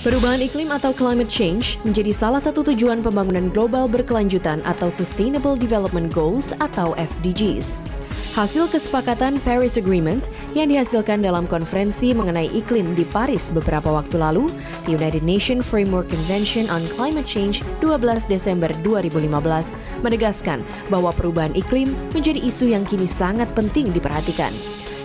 [0.00, 6.08] Perubahan iklim atau climate change menjadi salah satu tujuan pembangunan global berkelanjutan atau Sustainable Development
[6.08, 7.68] Goals atau SDGs.
[8.32, 10.24] Hasil kesepakatan Paris Agreement
[10.56, 14.48] yang dihasilkan dalam konferensi mengenai iklim di Paris beberapa waktu lalu,
[14.88, 19.20] the United Nations Framework Convention on Climate Change 12 Desember 2015
[20.00, 24.56] menegaskan bahwa perubahan iklim menjadi isu yang kini sangat penting diperhatikan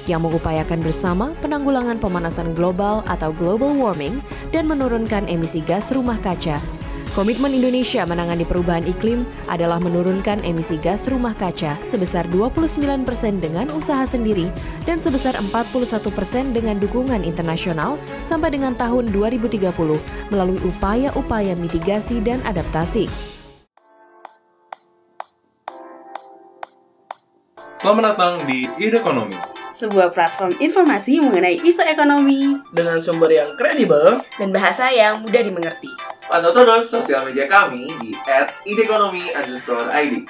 [0.06, 6.62] yang mengupayakan bersama penanggulangan pemanasan global atau global warming dan menurunkan emisi gas rumah kaca.
[7.16, 13.72] Komitmen Indonesia menangani perubahan iklim adalah menurunkan emisi gas rumah kaca sebesar 29 persen dengan
[13.72, 14.52] usaha sendiri
[14.84, 19.64] dan sebesar 41 persen dengan dukungan internasional sampai dengan tahun 2030
[20.28, 23.08] melalui upaya-upaya mitigasi dan adaptasi.
[27.80, 34.24] Selamat datang di Ide Ekonomi sebuah platform informasi mengenai isu ekonomi dengan sumber yang kredibel
[34.40, 35.92] dan bahasa yang mudah dimengerti.
[36.32, 38.16] Pantau terus sosial media kami di
[38.72, 40.24] @idekonomi_id.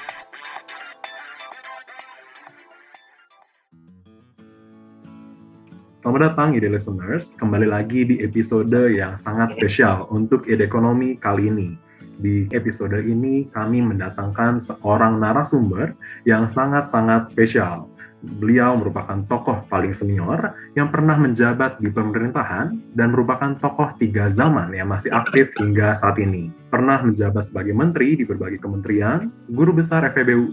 [6.01, 11.53] Selamat datang ide listeners, kembali lagi di episode yang sangat spesial untuk ide ekonomi kali
[11.53, 11.69] ini.
[12.15, 17.89] Di episode ini kami mendatangkan seorang narasumber yang sangat-sangat spesial.
[18.25, 24.73] Beliau merupakan tokoh paling senior yang pernah menjabat di pemerintahan dan merupakan tokoh tiga zaman
[24.73, 26.49] yang masih aktif hingga saat ini.
[26.73, 30.51] Pernah menjabat sebagai menteri di berbagai kementerian, guru besar FEB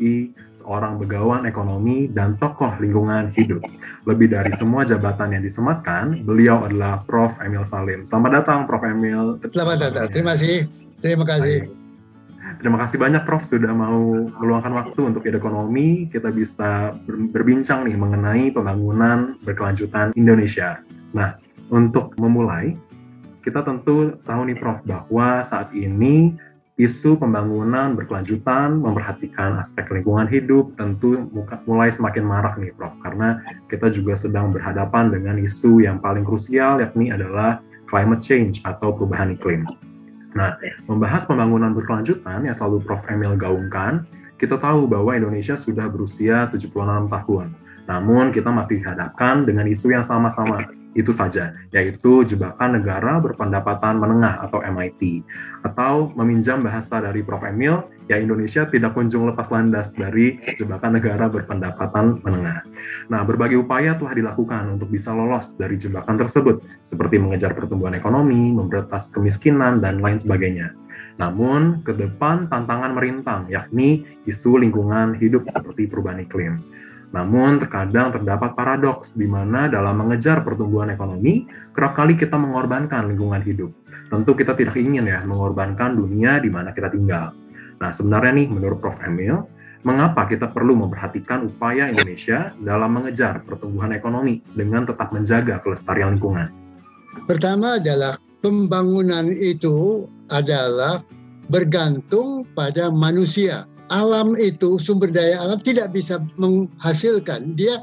[0.55, 3.65] seorang begawan ekonomi, dan tokoh lingkungan hidup.
[4.07, 7.35] Lebih dari semua jabatan yang disematkan, beliau adalah Prof.
[7.43, 8.07] Emil Salim.
[8.07, 8.87] Selamat datang, Prof.
[8.87, 9.43] Emil.
[9.51, 10.71] Selamat datang, terima kasih.
[11.03, 11.82] Terima kasih.
[12.63, 16.07] Terima kasih banyak Prof sudah mau meluangkan waktu untuk ekonomi.
[16.07, 16.95] Kita bisa
[17.35, 20.79] berbincang nih mengenai pembangunan berkelanjutan Indonesia.
[21.11, 21.43] Nah,
[21.75, 22.79] untuk memulai,
[23.43, 26.39] kita tentu tahu nih Prof bahwa saat ini
[26.79, 31.19] isu pembangunan berkelanjutan, memperhatikan aspek lingkungan hidup tentu
[31.67, 36.79] mulai semakin marak nih Prof karena kita juga sedang berhadapan dengan isu yang paling krusial
[36.79, 37.59] yakni adalah
[37.91, 39.67] climate change atau perubahan iklim.
[40.33, 40.57] Nah,
[40.89, 43.05] membahas pembangunan berkelanjutan yang selalu Prof.
[43.09, 44.09] Emil gaungkan,
[44.41, 46.73] kita tahu bahwa Indonesia sudah berusia 76
[47.13, 47.53] tahun.
[47.87, 54.45] Namun kita masih dihadapkan dengan isu yang sama-sama, itu saja, yaitu jebakan negara berpendapatan menengah
[54.45, 55.25] atau MIT.
[55.65, 57.45] Atau meminjam bahasa dari Prof.
[57.45, 62.61] Emil, ya Indonesia tidak kunjung lepas landas dari jebakan negara berpendapatan menengah.
[63.09, 68.53] Nah, berbagai upaya telah dilakukan untuk bisa lolos dari jebakan tersebut, seperti mengejar pertumbuhan ekonomi,
[68.53, 70.77] memberantas kemiskinan, dan lain sebagainya.
[71.17, 76.61] Namun, ke depan tantangan merintang, yakni isu lingkungan hidup seperti perubahan iklim.
[77.13, 81.45] Namun terkadang terdapat paradoks di mana dalam mengejar pertumbuhan ekonomi,
[81.77, 83.69] kerap kali kita mengorbankan lingkungan hidup.
[84.09, 87.37] Tentu kita tidak ingin ya mengorbankan dunia di mana kita tinggal.
[87.83, 89.03] Nah sebenarnya nih menurut Prof.
[89.03, 89.43] Emil,
[89.83, 96.47] mengapa kita perlu memperhatikan upaya Indonesia dalam mengejar pertumbuhan ekonomi dengan tetap menjaga kelestarian lingkungan?
[97.27, 101.03] Pertama adalah pembangunan itu adalah
[101.51, 107.83] bergantung pada manusia alam itu sumber daya alam tidak bisa menghasilkan dia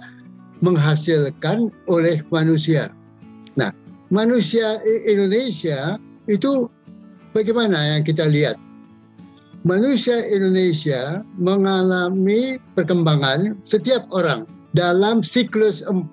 [0.66, 2.90] menghasilkan oleh manusia
[3.54, 3.70] nah
[4.10, 6.66] manusia Indonesia itu
[7.36, 8.58] bagaimana yang kita lihat
[9.64, 14.48] manusia Indonesia mengalami perkembangan setiap orang
[14.78, 16.06] dalam siklus 40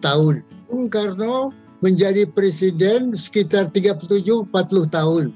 [0.00, 0.40] tahun
[0.70, 1.50] Bung Karno
[1.84, 4.48] menjadi presiden sekitar 37-40
[4.88, 5.34] tahun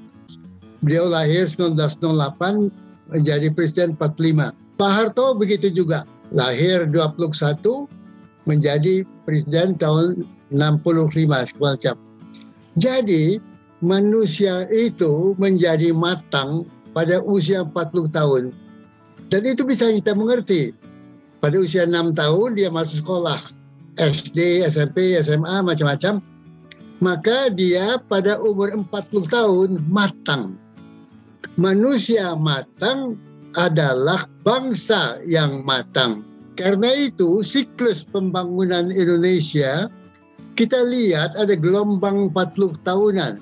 [0.81, 2.73] beliau lahir 1908
[3.13, 4.55] menjadi presiden 45.
[4.79, 6.03] Pak Harto begitu juga.
[6.31, 7.91] Lahir 21
[8.47, 11.95] menjadi presiden tahun 65 semacam.
[12.79, 13.37] Jadi
[13.83, 18.43] manusia itu menjadi matang pada usia 40 tahun.
[19.31, 20.75] Dan itu bisa kita mengerti.
[21.39, 23.39] Pada usia 6 tahun dia masuk sekolah.
[23.99, 26.23] SD, SMP, SMA, macam-macam.
[27.01, 28.87] Maka dia pada umur 40
[29.27, 30.61] tahun matang
[31.59, 33.19] manusia matang
[33.59, 36.23] adalah bangsa yang matang.
[36.55, 39.89] Karena itu siklus pembangunan Indonesia
[40.55, 43.33] kita lihat ada gelombang 40 tahunan.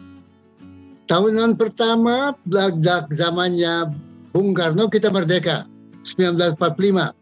[1.09, 3.89] Tahunan pertama belak zamannya
[4.29, 5.65] Bung Karno kita merdeka.
[6.05, 7.17] 1945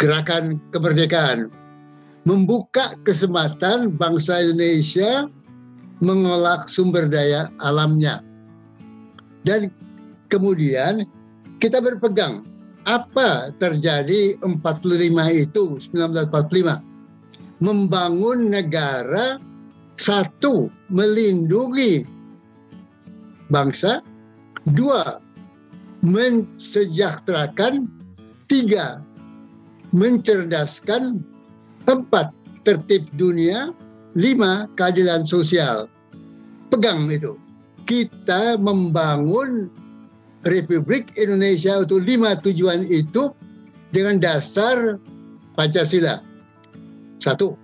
[0.00, 1.52] gerakan kemerdekaan.
[2.24, 5.28] Membuka kesempatan bangsa Indonesia
[6.00, 8.24] mengolah sumber daya alamnya.
[9.44, 9.68] Dan
[10.32, 11.04] kemudian
[11.60, 12.40] kita berpegang
[12.88, 14.56] apa terjadi 45
[15.36, 19.36] itu 1945 membangun negara
[20.00, 22.15] satu melindungi
[23.50, 24.02] bangsa.
[24.74, 25.22] Dua,
[26.02, 27.86] mensejahterakan.
[28.46, 29.02] Tiga,
[29.90, 31.22] mencerdaskan.
[31.86, 32.34] Empat,
[32.66, 33.70] tertib dunia.
[34.16, 35.86] Lima, keadilan sosial.
[36.72, 37.36] Pegang itu.
[37.86, 39.70] Kita membangun
[40.46, 43.30] Republik Indonesia untuk lima tujuan itu
[43.90, 44.98] dengan dasar
[45.54, 46.22] Pancasila.
[47.18, 47.54] Satu.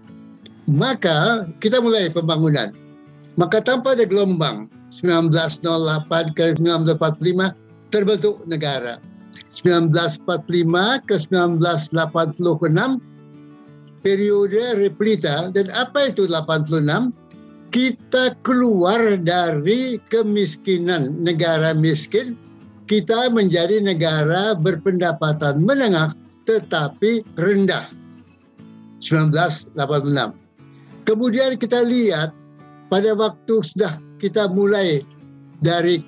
[0.70, 2.70] Maka kita mulai pembangunan.
[3.34, 7.56] Maka tanpa ada gelombang 1908 ke 1945
[7.88, 9.00] terbentuk negara.
[9.56, 13.00] 1945 ke 1986
[14.04, 15.48] periode replita.
[15.48, 17.08] Dan apa itu 86
[17.72, 22.36] kita keluar dari kemiskinan negara miskin.
[22.84, 26.12] Kita menjadi negara berpendapatan menengah
[26.44, 27.88] tetapi rendah.
[29.00, 30.42] 1986
[31.04, 32.30] kemudian kita lihat
[32.88, 35.02] pada waktu sudah kita mulai
[35.58, 35.98] dari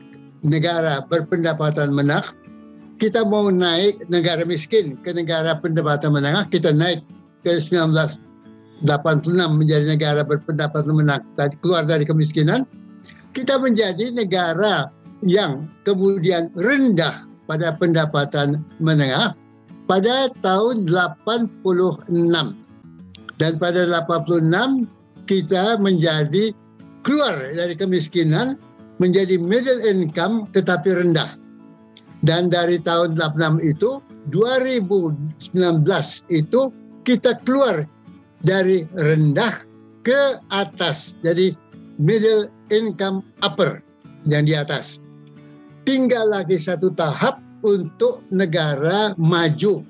[0.46, 2.31] negara berpendapatan menengah,
[3.02, 7.02] kita mau naik negara miskin ke negara pendapatan menengah, kita naik
[7.43, 8.87] ke 1986
[9.34, 11.20] menjadi negara berpendapatan menengah,
[11.58, 12.62] keluar dari kemiskinan,
[13.34, 14.94] kita menjadi negara
[15.26, 19.34] yang kemudian rendah pada pendapatan menengah
[19.90, 22.08] pada tahun 86.
[23.34, 24.87] Dan pada 86
[25.26, 26.55] kita menjadi
[27.05, 28.56] keluar dari kemiskinan
[28.99, 31.37] menjadi middle income tetapi rendah.
[32.25, 34.01] Dan dari tahun 86 itu
[34.33, 35.53] 2019
[36.33, 36.61] itu
[37.05, 37.85] kita keluar
[38.41, 39.61] dari rendah
[40.09, 41.12] ke atas.
[41.21, 41.53] Jadi
[42.01, 43.85] middle income upper
[44.25, 44.97] yang di atas.
[45.85, 49.85] Tinggal lagi satu tahap untuk negara maju.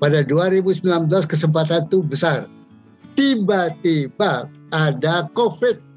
[0.00, 0.84] Pada 2019
[1.28, 2.48] kesempatan itu besar.
[3.18, 5.87] Tiba-tiba ada COVID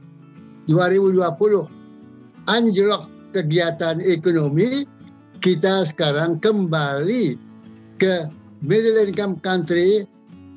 [0.69, 1.17] 2020
[2.49, 4.85] anjlok kegiatan ekonomi
[5.41, 7.39] kita sekarang kembali
[7.97, 8.29] ke
[8.61, 10.05] middle income country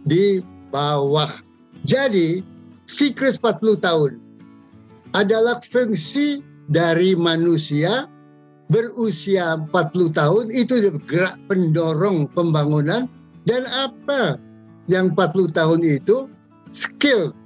[0.05, 1.33] di bawah.
[1.89, 2.45] Jadi
[2.85, 4.13] siklus 40 tahun
[5.17, 8.09] adalah fungsi dari manusia
[8.73, 13.05] berusia 40 tahun itu gerak pendorong pembangunan
[13.45, 14.41] dan apa
[14.89, 16.29] yang 40 tahun itu
[16.73, 17.37] skill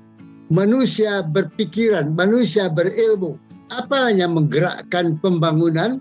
[0.49, 3.37] manusia berpikiran, manusia berilmu.
[3.69, 6.01] Apa yang menggerakkan pembangunan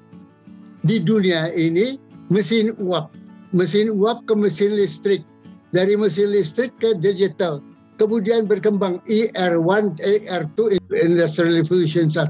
[0.87, 1.99] di dunia ini?
[2.27, 3.11] Mesin uap.
[3.55, 5.23] Mesin uap ke mesin listrik.
[5.71, 7.59] Dari mesin listrik ke digital.
[7.99, 12.29] Kemudian berkembang ER1, ER2, Industrial Revolution 1,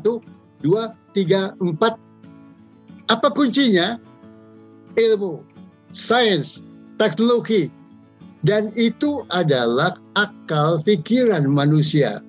[0.64, 3.14] 2, 3, 4.
[3.14, 4.00] Apa kuncinya?
[4.98, 5.46] Ilmu,
[5.94, 6.66] sains,
[6.98, 7.70] teknologi,
[8.48, 12.24] dan itu adalah akal pikiran manusia,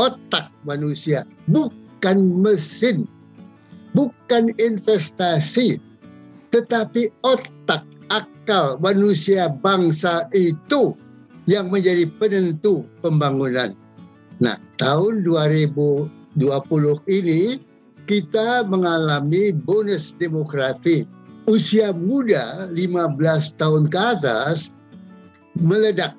[0.00, 3.04] otak manusia, bukan mesin,
[3.92, 5.76] bukan investasi,
[6.48, 10.96] tetapi otak, akal manusia bangsa itu
[11.44, 13.76] yang menjadi penentu pembangunan.
[14.40, 16.08] Nah, tahun 2020
[17.12, 17.60] ini
[18.08, 21.04] kita mengalami bonus demografi.
[21.44, 24.72] Usia muda 15 tahun ke atas
[25.58, 26.14] meledak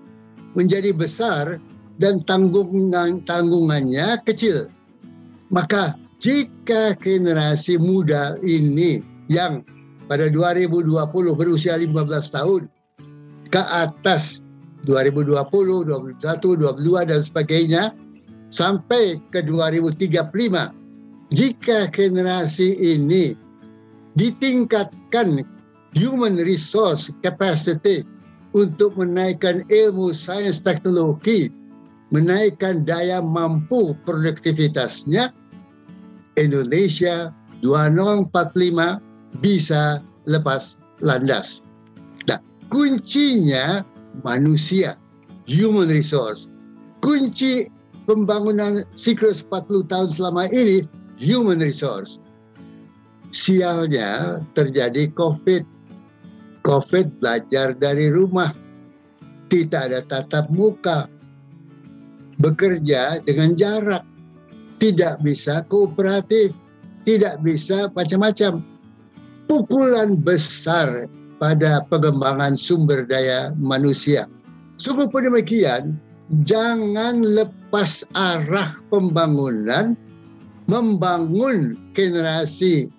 [0.53, 1.57] menjadi besar
[1.99, 4.71] dan tanggungan tanggungannya kecil.
[5.51, 9.01] Maka jika generasi muda ini
[9.31, 9.63] yang
[10.09, 10.89] pada 2020
[11.37, 12.61] berusia 15 tahun
[13.49, 14.41] ke atas
[14.87, 17.83] 2020, 2021, 22 dan sebagainya
[18.49, 20.79] sampai ke 2035
[21.29, 23.37] jika generasi ini
[24.17, 25.45] ditingkatkan
[25.93, 28.01] human resource capacity
[28.57, 31.53] untuk menaikkan ilmu sains teknologi,
[32.09, 35.29] menaikkan daya mampu produktivitasnya,
[36.39, 37.29] Indonesia
[37.61, 38.31] 2045
[39.43, 41.61] bisa lepas landas.
[42.25, 42.39] Nah,
[42.71, 43.85] kuncinya
[44.25, 44.95] manusia,
[45.45, 46.47] human resource.
[46.99, 47.69] Kunci
[48.09, 50.87] pembangunan siklus 40 tahun selama ini
[51.21, 52.17] human resource.
[53.29, 55.61] Sialnya terjadi COVID
[56.69, 58.53] COVID belajar dari rumah,
[59.49, 61.09] tidak ada tatap muka,
[62.37, 64.05] bekerja dengan jarak,
[64.77, 66.53] tidak bisa kooperatif,
[67.09, 68.61] tidak bisa macam-macam.
[69.49, 71.09] Pukulan besar
[71.41, 74.29] pada pengembangan sumber daya manusia.
[74.77, 75.97] Sungguh pun demikian,
[76.45, 79.97] jangan lepas arah pembangunan
[80.69, 82.93] membangun generasi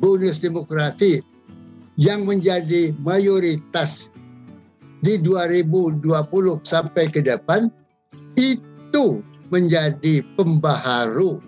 [0.00, 1.20] bonus demografi
[2.02, 4.10] yang menjadi mayoritas
[5.06, 6.02] di 2020
[6.66, 7.70] sampai ke depan
[8.34, 9.22] itu
[9.54, 11.38] menjadi pembaharu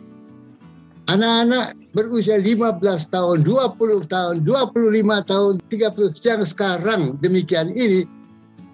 [1.04, 2.80] Anak-anak berusia 15
[3.12, 8.08] tahun, 20 tahun, 25 tahun, 30 yang sekarang demikian ini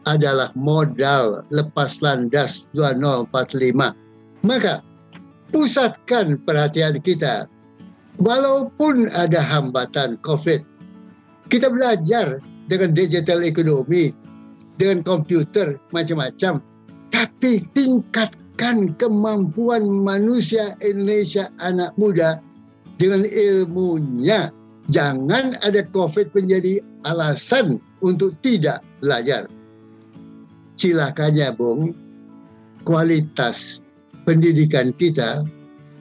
[0.06, 3.98] adalah modal lepas landas 2045.
[4.46, 4.78] Maka
[5.50, 7.50] pusatkan perhatian kita.
[8.22, 10.62] Walaupun ada hambatan COVID,
[11.50, 12.38] kita belajar
[12.70, 14.14] dengan digital ekonomi,
[14.78, 16.62] dengan komputer macam-macam,
[17.10, 22.38] tapi tingkatkan kemampuan manusia Indonesia anak muda
[22.96, 24.54] dengan ilmunya.
[24.90, 29.46] Jangan ada COVID menjadi alasan untuk tidak belajar.
[30.74, 31.94] Silakannya, Bung,
[32.82, 33.78] kualitas
[34.26, 35.46] pendidikan kita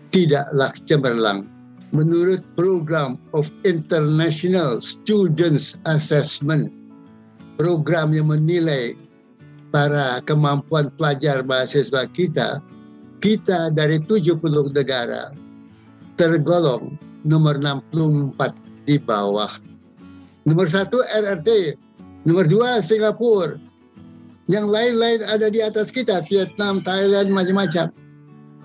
[0.09, 1.58] tidaklah cemerlang.
[1.89, 6.69] Menurut program of International Students Assessment,
[7.57, 8.93] program yang menilai
[9.73, 12.61] para kemampuan pelajar mahasiswa kita,
[13.25, 14.37] kita dari 70
[14.69, 15.33] negara
[16.21, 16.93] tergolong
[17.25, 18.53] nomor 64
[18.85, 19.49] di bawah.
[20.45, 21.73] Nomor satu RRT,
[22.29, 23.57] nomor dua Singapura,
[24.49, 27.93] yang lain-lain ada di atas kita, Vietnam, Thailand, macam-macam.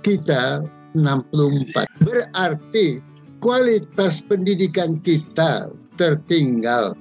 [0.00, 0.64] Kita
[0.96, 1.84] 64.
[2.00, 3.13] Berarti
[3.44, 5.68] kualitas pendidikan kita
[6.00, 6.96] tertinggal.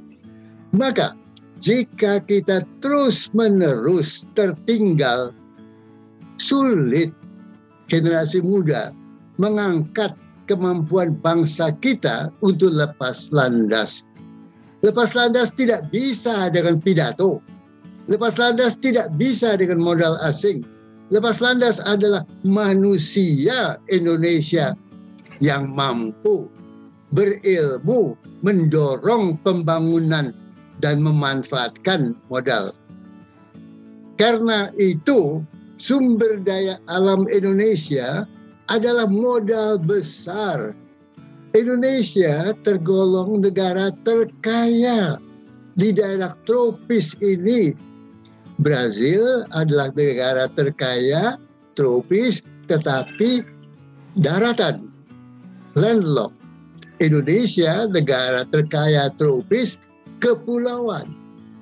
[0.75, 1.15] Maka
[1.63, 5.31] jika kita terus-menerus tertinggal,
[6.35, 7.15] sulit
[7.87, 8.91] generasi muda
[9.39, 10.11] mengangkat
[10.51, 14.03] kemampuan bangsa kita untuk lepas landas.
[14.83, 17.39] Lepas landas tidak bisa dengan pidato.
[18.11, 20.59] Lepas landas tidak bisa dengan modal asing.
[21.07, 24.75] Lepas landas adalah manusia Indonesia
[25.41, 26.51] yang mampu
[27.13, 30.33] berilmu mendorong pembangunan
[30.81, 32.73] dan memanfaatkan modal.
[34.17, 35.41] Karena itu
[35.77, 38.25] sumber daya alam Indonesia
[38.67, 40.73] adalah modal besar.
[41.53, 45.21] Indonesia tergolong negara terkaya
[45.77, 47.77] di daerah tropis ini.
[48.61, 51.37] Brazil adalah negara terkaya
[51.73, 53.41] tropis tetapi
[54.17, 54.92] daratan
[55.77, 56.37] landlocked.
[57.01, 59.75] Indonesia negara terkaya tropis
[60.23, 61.11] kepulauan,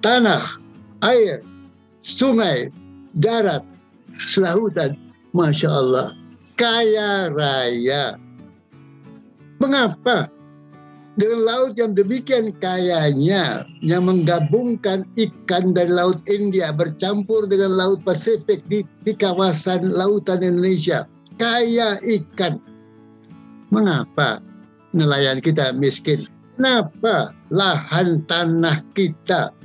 [0.06, 0.44] tanah,
[1.02, 1.42] air,
[2.04, 2.70] sungai,
[3.18, 3.66] darat,
[4.22, 5.00] selautan.
[5.32, 6.12] Masya Allah,
[6.60, 8.20] kaya raya.
[9.64, 10.28] Mengapa
[11.16, 18.64] dengan laut yang demikian kayanya yang menggabungkan ikan dari laut India bercampur dengan laut Pasifik
[18.68, 22.64] di, di kawasan lautan Indonesia kaya ikan
[23.72, 24.44] Mengapa
[24.92, 26.28] nelayan kita miskin?
[26.60, 29.56] Kenapa lahan tanah kita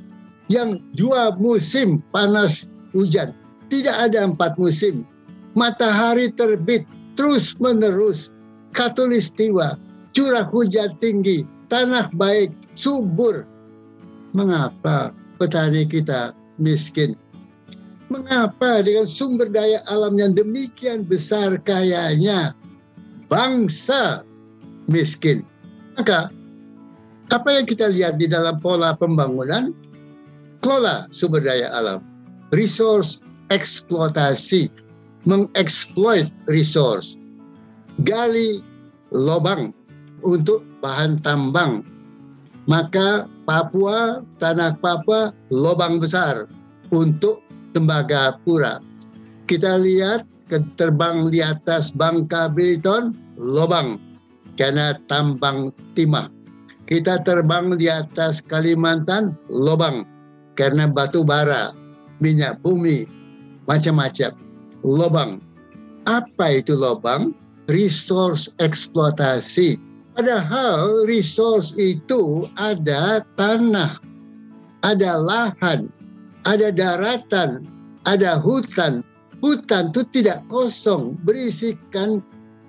[0.47, 3.35] yang dua musim panas hujan?
[3.67, 5.03] Tidak ada empat musim.
[5.59, 6.87] Matahari terbit
[7.19, 8.31] terus menerus.
[8.71, 9.75] Katulistiwa
[10.15, 13.43] curah hujan tinggi tanah baik subur.
[14.33, 15.11] Mengapa
[15.43, 16.31] petani kita
[16.63, 17.19] miskin?
[18.07, 22.55] Mengapa dengan sumber daya alam yang demikian besar kayanya
[23.31, 24.23] bangsa
[24.91, 25.43] miskin.
[25.99, 26.31] Maka
[27.33, 29.75] apa yang kita lihat di dalam pola pembangunan,
[30.63, 32.01] kelola sumber daya alam,
[32.55, 33.19] resource
[33.51, 34.71] eksploitasi,
[35.27, 37.19] mengeksploit resource,
[38.07, 38.63] gali
[39.11, 39.75] lubang
[40.23, 41.83] untuk bahan tambang.
[42.67, 46.51] Maka Papua, tanah Papua, lubang besar
[46.91, 47.39] untuk
[47.71, 48.83] tembaga pura.
[49.47, 53.99] Kita lihat terbang di atas bangka Beliton, lubang
[54.57, 56.31] karena tambang timah.
[56.87, 60.07] Kita terbang di atas Kalimantan, lubang
[60.55, 61.75] karena batu bara,
[62.23, 63.05] minyak bumi,
[63.67, 64.33] macam-macam.
[64.87, 65.43] Lubang.
[66.07, 67.35] Apa itu lubang?
[67.67, 69.77] Resource eksploitasi.
[70.15, 74.01] Padahal resource itu ada tanah,
[74.81, 75.93] ada lahan,
[76.49, 77.67] ada daratan,
[78.09, 79.05] ada hutan,
[79.41, 82.21] hutan itu tidak kosong, berisikan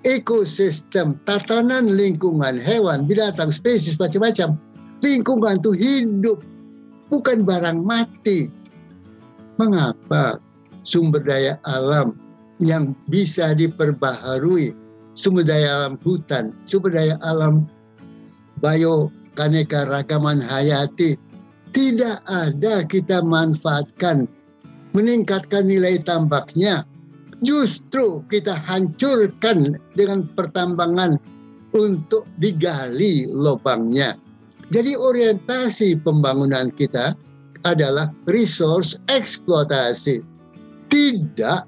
[0.06, 4.56] ekosistem, tatanan lingkungan, hewan, binatang, spesies macam-macam.
[5.02, 6.38] Lingkungan itu hidup,
[7.10, 8.50] bukan barang mati.
[9.58, 10.38] Mengapa
[10.86, 12.14] sumber daya alam
[12.62, 14.74] yang bisa diperbaharui,
[15.18, 17.66] sumber daya alam hutan, sumber daya alam
[18.58, 21.14] bio kaneka ragaman hayati
[21.70, 24.26] tidak ada kita manfaatkan
[24.98, 26.82] meningkatkan nilai tambaknya.
[27.38, 31.22] Justru kita hancurkan dengan pertambangan
[31.70, 34.18] untuk digali lubangnya.
[34.74, 37.14] Jadi orientasi pembangunan kita
[37.62, 40.18] adalah resource eksploitasi.
[40.90, 41.60] Tidak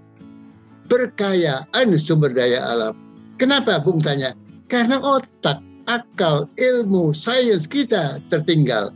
[0.91, 2.95] perkayaan sumber daya alam.
[3.39, 4.35] Kenapa Bung tanya?
[4.67, 8.91] Karena otak, akal, ilmu, sains kita tertinggal.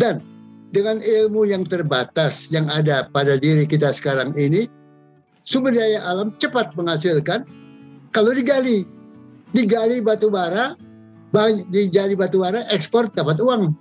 [0.00, 0.24] Dan
[0.74, 4.66] dengan ilmu yang terbatas yang ada pada diri kita sekarang ini,
[5.46, 7.46] sumber daya alam cepat menghasilkan
[8.10, 8.88] kalau digali.
[9.54, 10.74] Digali batu bara,
[11.70, 13.72] digali batu bara, ekspor dapat uang.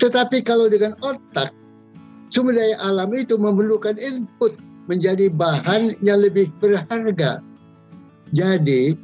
[0.00, 1.52] Tetapi kalau dengan otak,
[2.32, 4.56] sumber daya alam itu memerlukan input
[4.88, 7.44] menjadi bahan yang lebih berharga.
[8.32, 8.96] Jadi,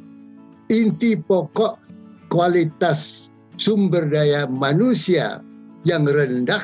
[0.67, 1.77] inti pokok
[2.27, 5.45] kualitas sumber daya manusia
[5.87, 6.61] yang rendah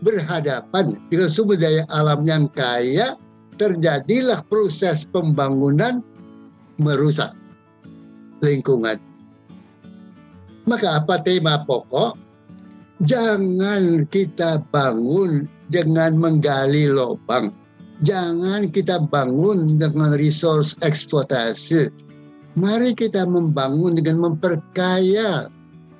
[0.00, 3.16] berhadapan dengan sumber daya alam yang kaya,
[3.60, 6.00] terjadilah proses pembangunan
[6.80, 7.36] merusak
[8.40, 8.96] lingkungan.
[10.64, 12.16] Maka apa tema pokok?
[13.04, 17.52] Jangan kita bangun dengan menggali lubang.
[18.00, 21.92] Jangan kita bangun dengan resource eksploitasi.
[22.56, 25.48] Mari kita membangun dengan memperkaya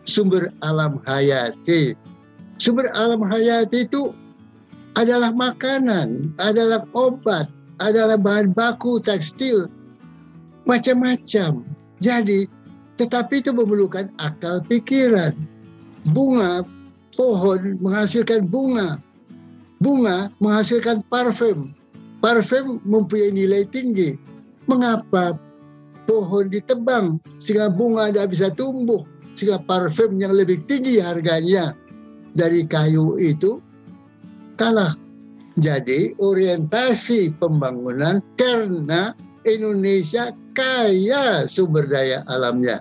[0.09, 1.97] sumber alam hayati
[2.61, 4.13] sumber alam hayati itu
[4.95, 7.49] adalah makanan, adalah obat,
[7.81, 9.73] adalah bahan baku tekstil,
[10.69, 11.65] macam-macam.
[12.05, 12.45] Jadi,
[13.01, 15.33] tetapi itu memerlukan akal pikiran.
[16.13, 16.65] Bunga,
[17.17, 19.01] pohon menghasilkan bunga.
[19.81, 21.73] Bunga menghasilkan parfum.
[22.21, 24.17] Parfum mempunyai nilai tinggi.
[24.69, 25.41] Mengapa
[26.05, 29.05] pohon ditebang sehingga bunga tidak bisa tumbuh?
[29.33, 31.73] Sehingga parfum yang lebih tinggi harganya
[32.35, 33.59] dari kayu itu
[34.61, 34.95] kalah.
[35.61, 39.13] Jadi orientasi pembangunan karena
[39.45, 42.81] Indonesia kaya sumber daya alamnya.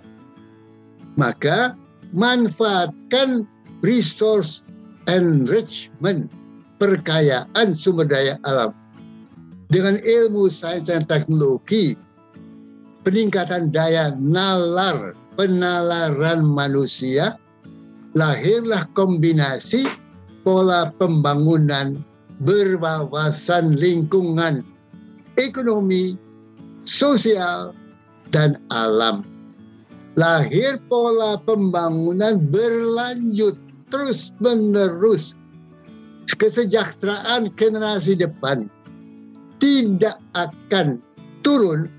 [1.20, 1.76] Maka
[2.16, 3.44] manfaatkan
[3.84, 4.64] resource
[5.10, 6.30] enrichment,
[6.78, 8.72] perkayaan sumber daya alam.
[9.70, 11.94] Dengan ilmu sains dan teknologi,
[13.06, 17.38] peningkatan daya nalar, penalaran manusia,
[18.18, 19.86] lahirlah kombinasi
[20.42, 22.00] pola pembangunan
[22.42, 24.64] berwawasan lingkungan,
[25.36, 26.16] ekonomi,
[26.88, 27.76] sosial,
[28.32, 29.28] dan alam.
[30.16, 33.56] Lahir pola pembangunan berlanjut
[33.90, 35.34] terus menerus
[36.38, 38.70] kesejahteraan generasi depan
[39.58, 41.02] tidak akan
[41.42, 41.90] turun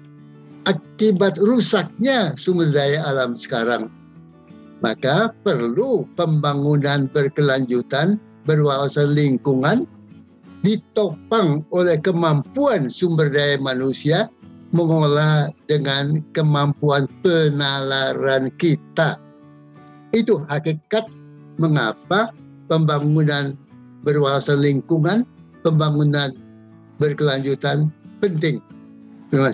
[0.65, 3.91] akibat rusaknya sumber daya alam sekarang
[4.81, 8.17] maka perlu pembangunan berkelanjutan
[8.49, 9.85] berwawasan lingkungan
[10.61, 14.29] ditopang oleh kemampuan sumber daya manusia
[14.71, 19.19] mengolah dengan kemampuan penalaran kita.
[20.15, 21.09] Itu hakikat
[21.59, 22.33] mengapa
[22.71, 23.59] pembangunan
[24.07, 25.27] berwawasan lingkungan,
[25.67, 26.33] pembangunan
[27.03, 27.91] berkelanjutan
[28.23, 28.63] penting.
[29.33, 29.53] Terima.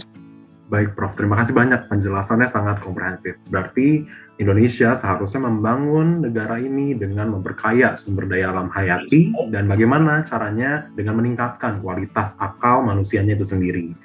[0.67, 1.15] Baik, Prof.
[1.15, 1.87] Terima kasih banyak.
[1.87, 3.39] Penjelasannya sangat komprehensif.
[3.49, 4.03] Berarti
[4.37, 11.16] Indonesia seharusnya membangun negara ini dengan memperkaya sumber daya alam hayati dan bagaimana caranya dengan
[11.16, 13.96] meningkatkan kualitas akal manusianya itu sendiri.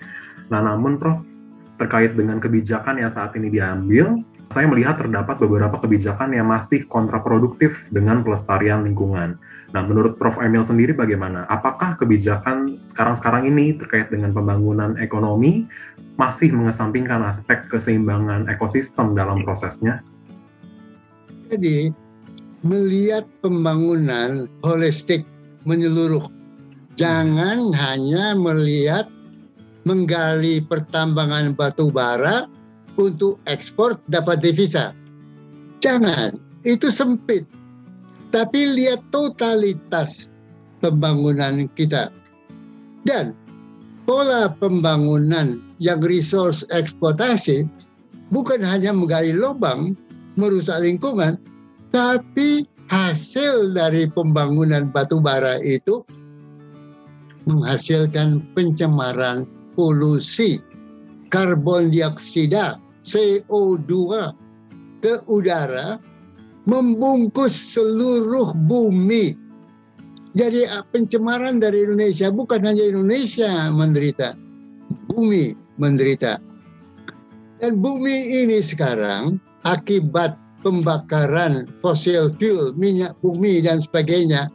[0.47, 1.19] Nah, namun Prof,
[1.75, 7.87] terkait dengan kebijakan yang saat ini diambil, saya melihat terdapat beberapa kebijakan yang masih kontraproduktif
[7.91, 9.35] dengan pelestarian lingkungan.
[9.75, 10.39] Nah, menurut Prof.
[10.39, 11.43] Emil sendiri bagaimana?
[11.51, 15.67] Apakah kebijakan sekarang-sekarang ini terkait dengan pembangunan ekonomi
[16.15, 20.03] masih mengesampingkan aspek keseimbangan ekosistem dalam prosesnya?
[21.51, 21.91] Jadi,
[22.63, 25.27] melihat pembangunan holistik
[25.67, 26.31] menyeluruh.
[26.95, 29.11] Jangan hanya melihat
[29.83, 32.47] menggali pertambangan batu bara
[32.95, 34.95] untuk ekspor dapat devisa.
[35.83, 37.43] Jangan, itu sempit.
[38.31, 40.31] Tapi lihat totalitas
[40.79, 42.15] pembangunan kita.
[43.03, 43.35] Dan
[44.07, 47.67] pola pembangunan yang resource eksploitasi
[48.31, 49.99] bukan hanya menggali lubang,
[50.41, 51.37] merusak lingkungan,
[51.93, 56.01] tapi hasil dari pembangunan batu bara itu
[57.45, 59.45] menghasilkan pencemaran
[59.77, 60.57] polusi
[61.31, 63.89] karbon dioksida CO2
[65.01, 65.97] ke udara
[66.69, 69.33] membungkus seluruh bumi.
[70.31, 74.37] Jadi ah, pencemaran dari Indonesia bukan hanya Indonesia menderita,
[75.11, 76.39] bumi menderita.
[77.59, 84.49] Dan bumi ini sekarang akibat pembakaran fosil fuel, minyak bumi dan sebagainya,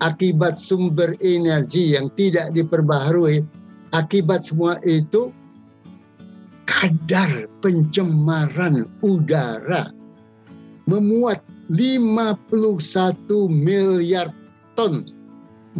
[0.00, 3.44] akibat sumber energi yang tidak diperbaharui,
[3.92, 5.30] akibat semua itu
[6.64, 9.92] kadar pencemaran udara
[10.88, 11.38] memuat
[11.70, 12.38] 51
[13.48, 14.28] miliar
[14.74, 15.06] ton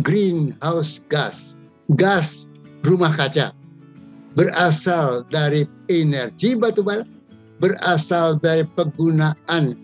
[0.01, 1.59] greenhouse gas,
[1.99, 2.47] gas
[2.87, 3.53] rumah kaca
[4.33, 7.05] berasal dari energi batubara
[7.63, 9.79] berasal dari penggunaan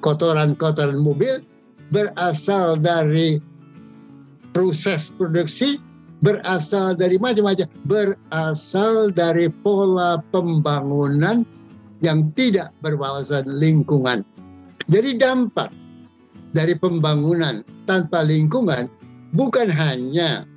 [0.00, 1.44] kotoran-kotoran mobil,
[1.92, 3.36] berasal dari
[4.56, 5.76] proses produksi,
[6.24, 11.44] berasal dari macam-macam, berasal dari pola pembangunan
[12.00, 14.24] yang tidak berwawasan lingkungan.
[14.88, 15.68] Jadi dampak
[16.56, 18.88] dari pembangunan tanpa lingkungan
[19.36, 20.48] bukan hanya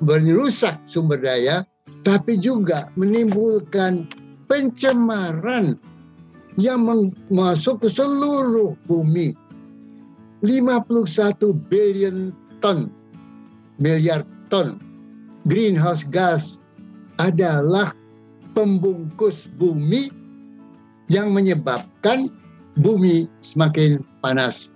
[0.00, 1.62] merusak sumber daya,
[2.02, 4.08] tapi juga menimbulkan
[4.48, 5.76] pencemaran
[6.58, 6.82] yang
[7.30, 9.36] masuk ke seluruh bumi.
[10.42, 11.38] 51
[11.70, 12.30] billion
[12.62, 12.90] ton,
[13.78, 14.78] miliar ton
[15.48, 16.60] greenhouse gas
[17.18, 17.96] adalah
[18.52, 20.12] pembungkus bumi
[21.08, 22.28] yang menyebabkan
[22.78, 24.68] bumi semakin panas.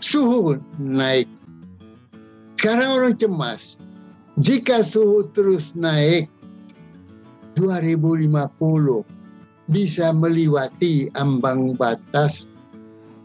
[0.00, 1.28] Suhu naik.
[2.56, 3.76] Sekarang orang cemas.
[4.40, 6.28] Jika suhu terus naik
[7.56, 9.04] 2050
[9.72, 12.46] bisa meliwati ambang batas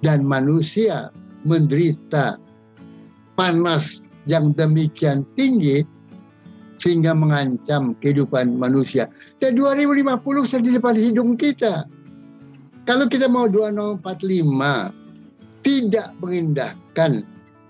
[0.02, 1.13] dan manusia
[1.46, 2.41] menderita
[3.38, 5.86] panas yang demikian tinggi
[6.82, 9.06] sehingga mengancam kehidupan manusia.
[9.38, 11.86] Dan 2050 sudah di depan hidung kita.
[12.89, 14.02] Kalau kita mau 2045
[15.62, 17.22] tidak mengindahkan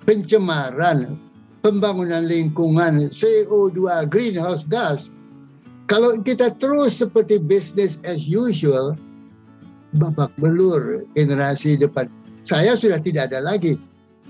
[0.07, 1.19] pencemaran
[1.59, 5.11] pembangunan lingkungan CO2 greenhouse gas
[5.91, 8.95] kalau kita terus seperti business as usual
[9.99, 12.07] babak belur generasi depan.
[12.47, 13.75] Saya sudah tidak ada lagi.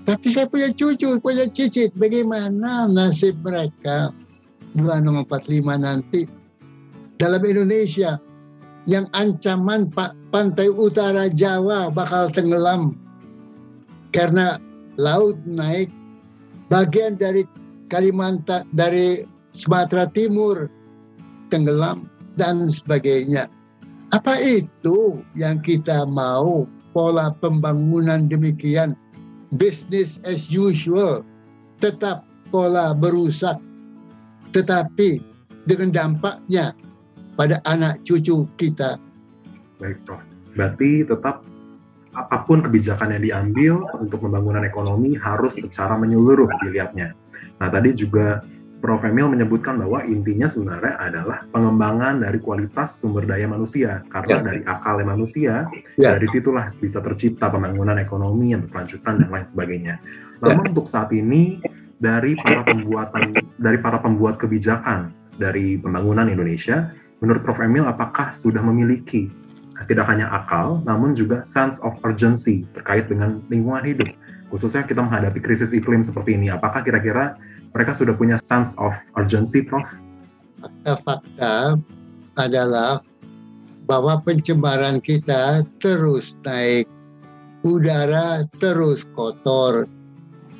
[0.02, 1.94] Tapi saya punya cucu punya cicit.
[1.94, 4.10] Bagaimana nasib mereka?
[4.74, 6.26] 2045 nanti.
[7.22, 8.18] Dalam Indonesia
[8.90, 9.86] yang ancaman
[10.34, 12.98] pantai utara Jawa bakal tenggelam
[14.10, 14.58] karena
[14.98, 15.86] laut naik.
[16.66, 17.46] Bagian dari
[17.86, 19.22] Kalimantan dari
[19.52, 20.66] Sumatera Timur
[21.52, 22.08] tenggelam
[22.40, 23.52] dan sebagainya.
[24.16, 26.64] Apa itu yang kita mau
[26.96, 28.96] pola pembangunan demikian
[29.56, 31.24] business as usual
[31.80, 33.60] tetap pola berusak
[34.52, 35.20] tetapi
[35.64, 36.76] dengan dampaknya
[37.36, 39.00] pada anak cucu kita.
[39.80, 40.20] Baik, Prof.
[40.52, 41.40] Berarti tetap
[42.12, 47.16] apa pun kebijakan yang diambil untuk pembangunan ekonomi harus secara menyeluruh dilihatnya.
[47.56, 48.44] Nah, tadi juga
[48.82, 49.06] Prof.
[49.06, 54.02] Emil menyebutkan bahwa intinya sebenarnya adalah pengembangan dari kualitas sumber daya manusia.
[54.10, 54.44] Karena ya.
[54.44, 56.18] dari akal manusia, ya.
[56.18, 59.94] dari situlah bisa tercipta pembangunan ekonomi yang berkelanjutan dan lain sebagainya.
[60.42, 60.70] Namun ya.
[60.74, 61.62] untuk saat ini,
[62.02, 66.90] dari para pembuatan dari para pembuat kebijakan dari pembangunan Indonesia,
[67.22, 67.62] menurut Prof.
[67.62, 69.30] Emil apakah sudah memiliki
[69.86, 74.10] tidak hanya akal, namun juga sense of urgency terkait dengan lingkungan hidup?
[74.50, 77.38] Khususnya kita menghadapi krisis iklim seperti ini, apakah kira-kira
[77.72, 79.88] mereka sudah punya sense of urgency, Prof?
[80.60, 81.80] Fakta-fakta
[82.38, 83.02] adalah
[83.88, 86.86] bahwa pencemaran kita terus naik,
[87.66, 89.90] udara terus kotor,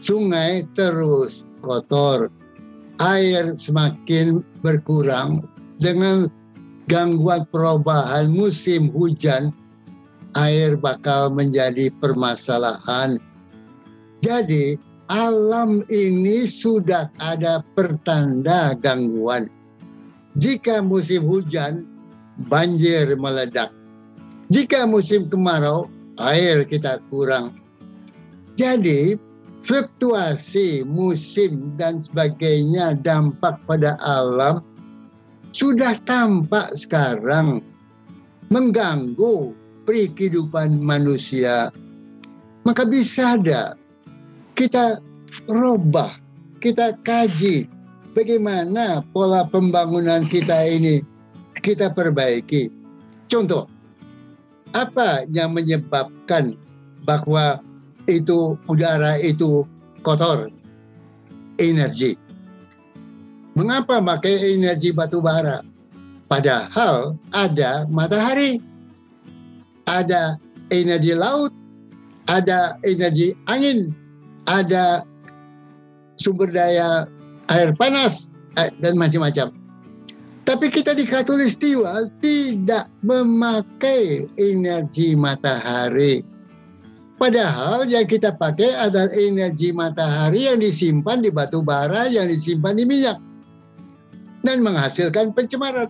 [0.02, 2.28] sungai terus kotor,
[2.98, 5.46] air semakin berkurang
[5.78, 6.26] dengan
[6.90, 9.54] gangguan perubahan musim hujan,
[10.34, 13.22] air bakal menjadi permasalahan.
[14.22, 14.78] Jadi
[15.12, 19.52] alam ini sudah ada pertanda gangguan.
[20.40, 21.84] Jika musim hujan,
[22.48, 23.68] banjir meledak.
[24.48, 27.52] Jika musim kemarau, air kita kurang.
[28.56, 29.20] Jadi,
[29.60, 34.64] fluktuasi musim dan sebagainya dampak pada alam
[35.52, 37.60] sudah tampak sekarang
[38.48, 39.52] mengganggu
[39.84, 41.68] kehidupan manusia.
[42.64, 43.76] Maka bisa ada
[44.54, 45.00] kita
[45.48, 46.12] robah,
[46.60, 47.66] kita kaji
[48.12, 51.00] bagaimana pola pembangunan kita ini
[51.62, 52.68] kita perbaiki.
[53.30, 53.70] Contoh,
[54.74, 56.58] apa yang menyebabkan
[57.06, 57.62] bahwa
[58.10, 59.64] itu udara itu
[60.02, 60.50] kotor?
[61.60, 62.18] Energi.
[63.52, 65.60] Mengapa pakai energi batu bara?
[66.26, 68.56] Padahal ada matahari,
[69.84, 70.40] ada
[70.72, 71.52] energi laut,
[72.24, 73.92] ada energi angin,
[74.46, 75.06] ada
[76.18, 77.06] sumber daya
[77.50, 79.54] air panas eh, dan macam-macam.
[80.42, 86.26] Tapi kita di Katulistiwa tidak memakai energi matahari.
[87.14, 92.82] Padahal yang kita pakai adalah energi matahari yang disimpan di batu bara, yang disimpan di
[92.82, 93.22] minyak.
[94.42, 95.86] Dan menghasilkan pencemaran.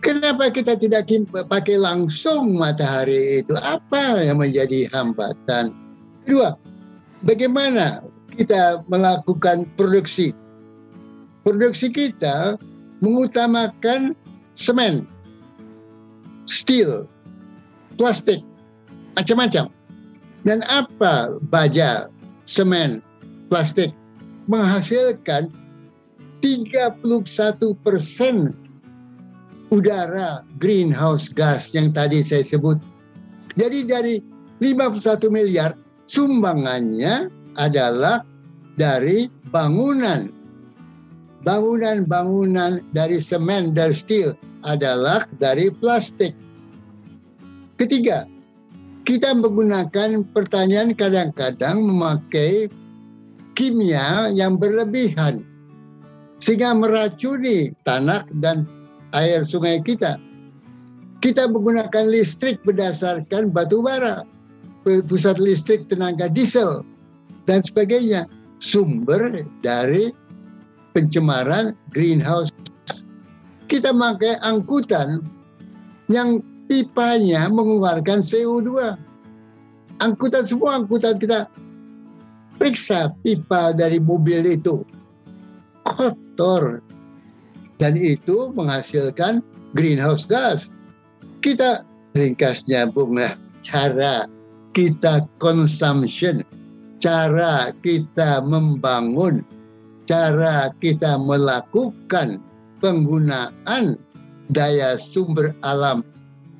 [0.00, 1.12] Kenapa kita tidak
[1.52, 3.52] pakai langsung matahari itu?
[3.60, 5.76] Apa yang menjadi hambatan?
[6.24, 6.56] Kedua,
[7.24, 8.04] bagaimana
[8.38, 10.30] kita melakukan produksi.
[11.42, 12.60] Produksi kita
[13.02, 14.14] mengutamakan
[14.54, 15.06] semen,
[16.46, 17.08] steel,
[17.96, 18.44] plastik,
[19.18, 19.70] macam-macam.
[20.46, 22.06] Dan apa baja,
[22.46, 23.02] semen,
[23.50, 23.90] plastik
[24.46, 25.50] menghasilkan
[26.40, 27.02] 31
[27.82, 28.54] persen
[29.68, 32.78] udara greenhouse gas yang tadi saya sebut.
[33.58, 34.14] Jadi dari
[34.62, 35.74] 51 miliar
[36.08, 38.24] sumbangannya adalah
[38.80, 40.32] dari bangunan.
[41.46, 44.34] Bangunan-bangunan dari semen dan steel
[44.66, 46.34] adalah dari plastik.
[47.78, 48.26] Ketiga,
[49.06, 52.66] kita menggunakan pertanian kadang-kadang memakai
[53.54, 55.46] kimia yang berlebihan
[56.42, 58.66] sehingga meracuni tanah dan
[59.14, 60.18] air sungai kita.
[61.18, 64.22] Kita menggunakan listrik berdasarkan batu bara,
[65.04, 66.84] pusat listrik tenaga diesel,
[67.48, 68.28] dan sebagainya.
[68.58, 70.10] Sumber dari
[70.90, 72.50] pencemaran greenhouse.
[73.70, 75.22] Kita pakai angkutan
[76.10, 78.98] yang pipanya mengeluarkan CO2.
[80.02, 81.46] Angkutan semua angkutan kita
[82.58, 84.82] periksa pipa dari mobil itu
[85.86, 86.82] kotor
[87.78, 89.40] dan itu menghasilkan
[89.78, 90.66] greenhouse gas.
[91.38, 91.86] Kita
[92.18, 94.26] ringkasnya bunga cara
[94.76, 96.44] kita consumption,
[97.00, 99.44] cara kita membangun,
[100.08, 102.42] cara kita melakukan
[102.82, 103.98] penggunaan
[104.48, 106.00] daya sumber alam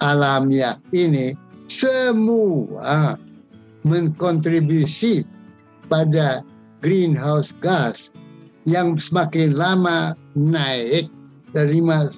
[0.05, 1.35] alamiah ini
[1.69, 3.17] semua
[3.85, 5.25] mengkontribusi
[5.89, 6.45] pada
[6.85, 8.13] greenhouse gas
[8.69, 11.09] yang semakin lama naik
[11.57, 12.13] dari 1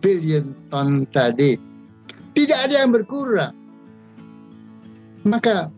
[0.00, 1.60] billion ton tadi.
[2.34, 3.52] Tidak ada yang berkurang.
[5.24, 5.72] Maka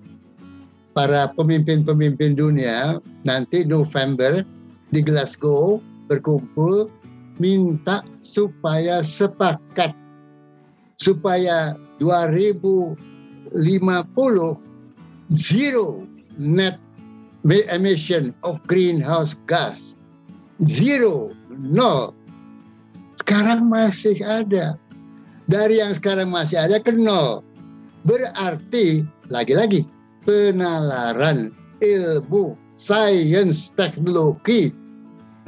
[0.92, 4.42] para pemimpin-pemimpin dunia nanti November
[4.90, 5.78] di Glasgow
[6.10, 6.90] berkumpul
[7.38, 9.94] minta supaya sepakat
[10.98, 12.96] supaya 2050
[15.30, 16.06] zero
[16.38, 16.76] net
[17.46, 19.94] emission of greenhouse gas.
[20.66, 22.16] Zero, nol.
[23.20, 24.80] Sekarang masih ada.
[25.46, 27.44] Dari yang sekarang masih ada ke nol.
[28.06, 29.82] Berarti, lagi-lagi,
[30.22, 31.50] penalaran
[31.82, 34.70] ilmu, sains, teknologi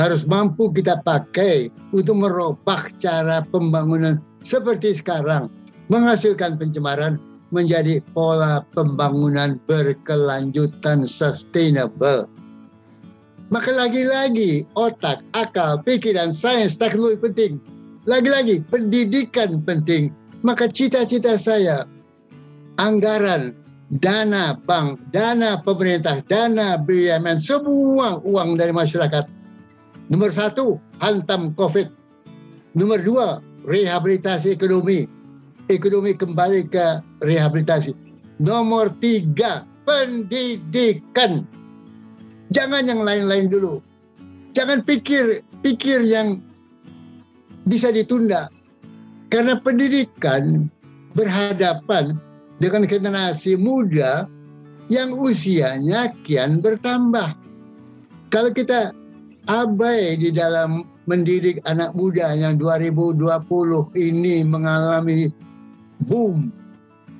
[0.02, 5.50] harus mampu kita pakai untuk merubah cara pembangunan seperti sekarang
[5.86, 7.18] menghasilkan pencemaran
[7.54, 12.26] menjadi pola pembangunan berkelanjutan sustainable.
[13.48, 17.52] Maka lagi-lagi otak, akal, pikiran, sains, teknologi penting.
[18.04, 20.12] Lagi-lagi pendidikan penting.
[20.44, 21.88] Maka cita-cita saya
[22.78, 23.54] anggaran,
[24.00, 29.26] dana bank, dana pemerintah, dana BUMN, semua uang dari masyarakat.
[30.08, 31.90] Nomor satu, hantam COVID.
[32.78, 33.26] Nomor dua,
[33.68, 35.18] rehabilitasi ekonomi
[35.68, 37.92] ekonomi kembali ke rehabilitasi.
[38.40, 41.44] Nomor tiga, pendidikan.
[42.48, 43.84] Jangan yang lain-lain dulu.
[44.56, 46.40] Jangan pikir pikir yang
[47.68, 48.48] bisa ditunda.
[49.28, 50.72] Karena pendidikan
[51.12, 52.16] berhadapan
[52.58, 54.26] dengan generasi muda
[54.90, 57.34] yang usianya kian bertambah.
[58.28, 58.92] Kalau kita
[59.48, 63.16] abai di dalam mendidik anak muda yang 2020
[63.96, 65.32] ini mengalami
[66.04, 66.52] boom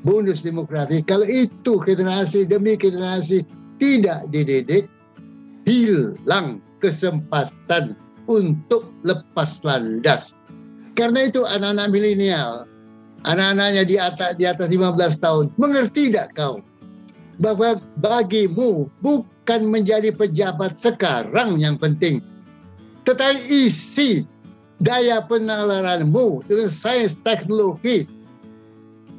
[0.04, 3.42] bonus demografi kalau itu generasi demi generasi
[3.80, 4.86] tidak dididik
[5.64, 7.96] hilang kesempatan
[8.28, 10.36] untuk lepas landas
[10.94, 12.68] karena itu anak-anak milenial
[13.26, 16.62] anak-anaknya di atas di atas 15 tahun mengerti tidak kau
[17.38, 22.22] bahwa bagimu bukan menjadi pejabat sekarang yang penting
[23.08, 24.28] tetapi isi
[24.78, 28.06] daya penalaranmu dengan sains teknologi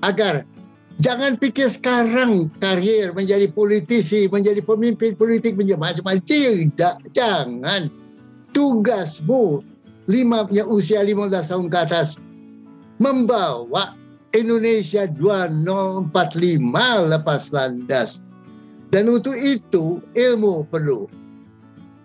[0.04, 0.48] agar
[1.04, 6.24] jangan pikir sekarang karier menjadi politisi, menjadi pemimpin politik, menjadi macam-macam.
[6.24, 7.92] Tidak, jangan.
[8.56, 9.62] Tugasmu
[10.10, 12.18] lima, usia 15 tahun ke atas
[13.00, 13.96] membawa
[14.36, 16.14] Indonesia 2045
[17.10, 18.22] lepas landas.
[18.90, 21.10] Dan untuk itu ilmu perlu.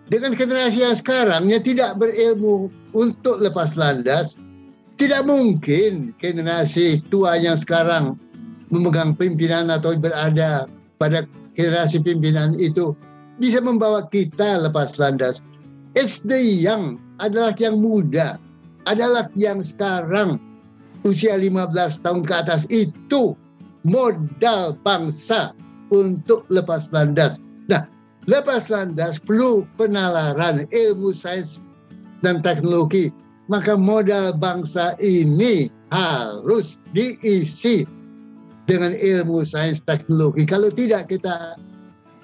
[0.05, 4.37] Dengan generasi yang sekarang yang tidak berilmu untuk lepas landas,
[5.01, 8.13] tidak mungkin generasi tua yang sekarang
[8.69, 10.69] memegang pimpinan atau berada
[11.01, 11.25] pada
[11.57, 12.93] generasi pimpinan itu
[13.41, 15.41] bisa membawa kita lepas landas.
[15.97, 18.37] SD yang adalah yang muda,
[18.85, 20.37] adalah yang sekarang
[21.05, 23.37] usia 15 tahun ke atas itu
[23.85, 25.53] modal bangsa
[25.93, 27.37] untuk lepas landas.
[27.69, 27.85] Nah,
[28.25, 31.61] lepas landas perlu penalaran ilmu sains
[32.25, 33.13] dan teknologi
[33.45, 37.85] maka modal bangsa ini harus diisi
[38.65, 40.49] dengan ilmu sains teknologi.
[40.49, 41.53] Kalau tidak kita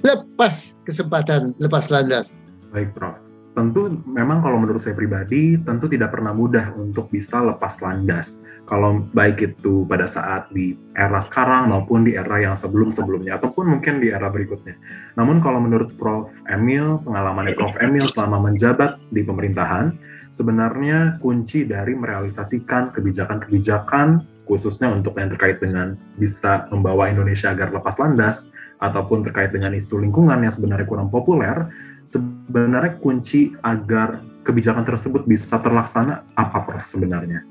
[0.01, 2.33] lepas kesempatan, lepas landas.
[2.73, 3.30] Baik, Prof.
[3.51, 8.47] Tentu memang kalau menurut saya pribadi, tentu tidak pernah mudah untuk bisa lepas landas.
[8.63, 13.99] Kalau baik itu pada saat di era sekarang maupun di era yang sebelum-sebelumnya, ataupun mungkin
[13.99, 14.79] di era berikutnya.
[15.19, 16.31] Namun kalau menurut Prof.
[16.47, 17.75] Emil, pengalamannya Prof.
[17.83, 19.99] Emil selama menjabat di pemerintahan,
[20.31, 27.95] sebenarnya kunci dari merealisasikan kebijakan-kebijakan khususnya untuk yang terkait dengan bisa membawa Indonesia agar lepas
[27.99, 28.51] landas
[28.83, 31.69] ataupun terkait dengan isu lingkungan yang sebenarnya kurang populer
[32.05, 37.45] sebenarnya kunci agar kebijakan tersebut bisa terlaksana apa Prof sebenarnya?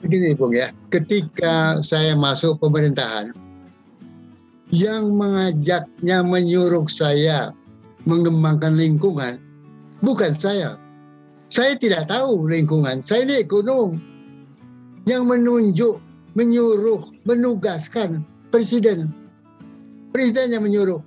[0.00, 3.34] Begini Bung ya, ketika saya masuk pemerintahan,
[4.68, 7.56] yang mengajaknya menyuruh saya
[8.04, 9.40] mengembangkan lingkungan
[10.04, 10.76] bukan saya.
[11.48, 13.96] Saya tidak tahu lingkungan, saya ini ekonom.
[15.08, 15.94] Yang menunjuk,
[16.36, 18.20] menyuruh, menugaskan
[18.52, 19.08] presiden.
[20.12, 21.00] Presiden yang menyuruh.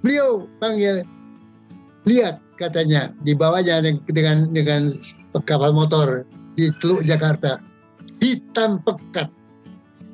[0.00, 1.02] Beliau panggil,
[2.06, 4.94] lihat katanya di bawahnya dengan dengan
[5.46, 6.22] kapal motor
[6.54, 7.58] di Teluk Jakarta,
[8.22, 9.30] hitam pekat,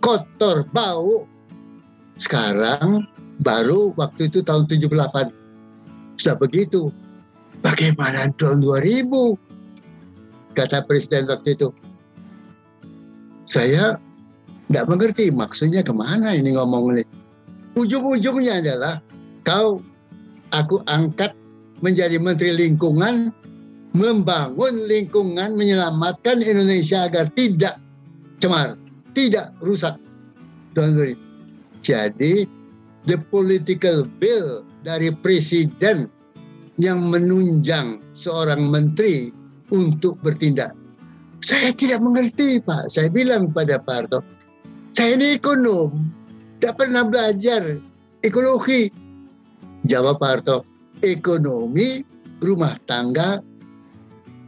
[0.00, 1.28] kotor, bau.
[2.14, 3.04] Sekarang
[3.42, 5.32] baru waktu itu tahun 78
[6.20, 6.92] sudah begitu.
[7.64, 9.34] Bagaimana tahun 2000?
[10.54, 11.72] Kata Presiden waktu itu.
[13.48, 13.98] Saya
[14.68, 17.04] tidak mengerti maksudnya ke mana ini ngomong ini.
[17.74, 19.02] Ujung-ujungnya adalah
[19.44, 19.80] kau
[20.50, 21.36] aku angkat
[21.84, 23.30] menjadi menteri lingkungan
[23.94, 27.78] membangun lingkungan menyelamatkan Indonesia agar tidak
[28.42, 28.74] cemar,
[29.14, 29.94] tidak rusak.
[31.86, 32.50] Jadi
[33.06, 36.10] the political will dari presiden
[36.74, 39.30] yang menunjang seorang menteri
[39.70, 40.74] untuk bertindak.
[41.38, 42.90] Saya tidak mengerti Pak.
[42.90, 44.20] Saya bilang pada Pak Harto,
[44.96, 45.94] saya ini ekonom,
[46.58, 47.78] tidak pernah belajar
[48.26, 48.90] ekologi.
[49.84, 50.64] Jawab Pak Harto,
[51.04, 52.00] ekonomi
[52.40, 53.44] rumah tangga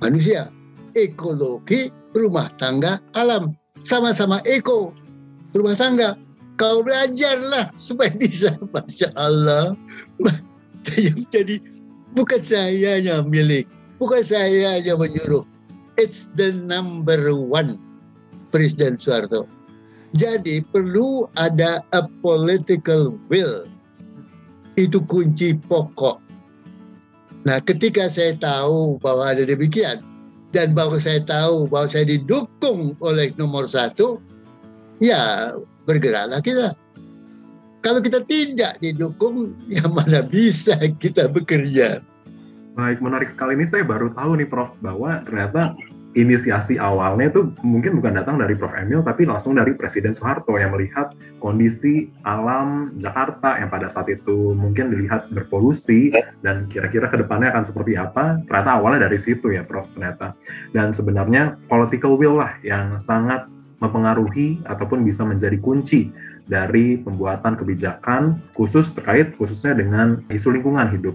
[0.00, 0.48] manusia,
[0.96, 3.52] ekologi rumah tangga alam.
[3.84, 4.96] Sama-sama eko
[5.52, 6.16] rumah tangga.
[6.56, 8.56] Kau belajarlah supaya bisa.
[8.72, 9.76] Masya Allah.
[11.34, 11.60] Jadi
[12.16, 13.68] bukan saya yang milik.
[14.00, 15.44] Bukan saya yang menyuruh.
[16.00, 17.76] It's the number one.
[18.56, 19.44] Presiden Soeharto.
[20.16, 23.68] Jadi perlu ada a political will
[24.76, 26.20] itu kunci pokok.
[27.48, 30.02] Nah, ketika saya tahu bahwa ada demikian,
[30.54, 34.20] dan bahwa saya tahu bahwa saya didukung oleh nomor satu,
[35.02, 35.52] ya
[35.84, 36.72] bergeraklah kita.
[37.84, 42.02] Kalau kita tidak didukung, ya mana bisa kita bekerja.
[42.76, 45.72] Baik, menarik sekali ini saya baru tahu nih Prof, bahwa ternyata
[46.16, 48.72] inisiasi awalnya itu mungkin bukan datang dari Prof.
[48.72, 54.56] Emil, tapi langsung dari Presiden Soeharto yang melihat kondisi alam Jakarta yang pada saat itu
[54.56, 58.40] mungkin dilihat berpolusi dan kira-kira ke depannya akan seperti apa.
[58.48, 59.92] Ternyata awalnya dari situ ya Prof.
[59.92, 60.32] ternyata.
[60.72, 63.44] Dan sebenarnya political will lah yang sangat
[63.76, 66.08] mempengaruhi ataupun bisa menjadi kunci
[66.48, 71.12] dari pembuatan kebijakan khusus terkait khususnya dengan isu lingkungan hidup.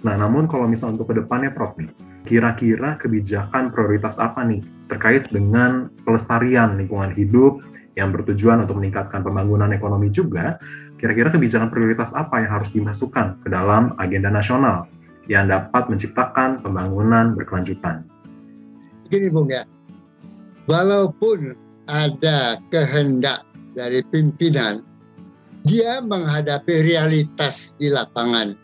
[0.00, 1.92] Nah, namun kalau misal untuk ke depannya Prof nih,
[2.24, 7.62] kira-kira kebijakan prioritas apa nih terkait dengan pelestarian lingkungan hidup
[7.98, 10.60] yang bertujuan untuk meningkatkan pembangunan ekonomi juga,
[11.00, 14.86] kira-kira kebijakan prioritas apa yang harus dimasukkan ke dalam agenda nasional
[15.26, 18.06] yang dapat menciptakan pembangunan berkelanjutan?
[19.10, 19.66] Gini Bung ya,
[20.70, 21.54] walaupun
[21.90, 23.42] ada kehendak
[23.74, 24.86] dari pimpinan,
[25.66, 28.54] dia menghadapi realitas di lapangan.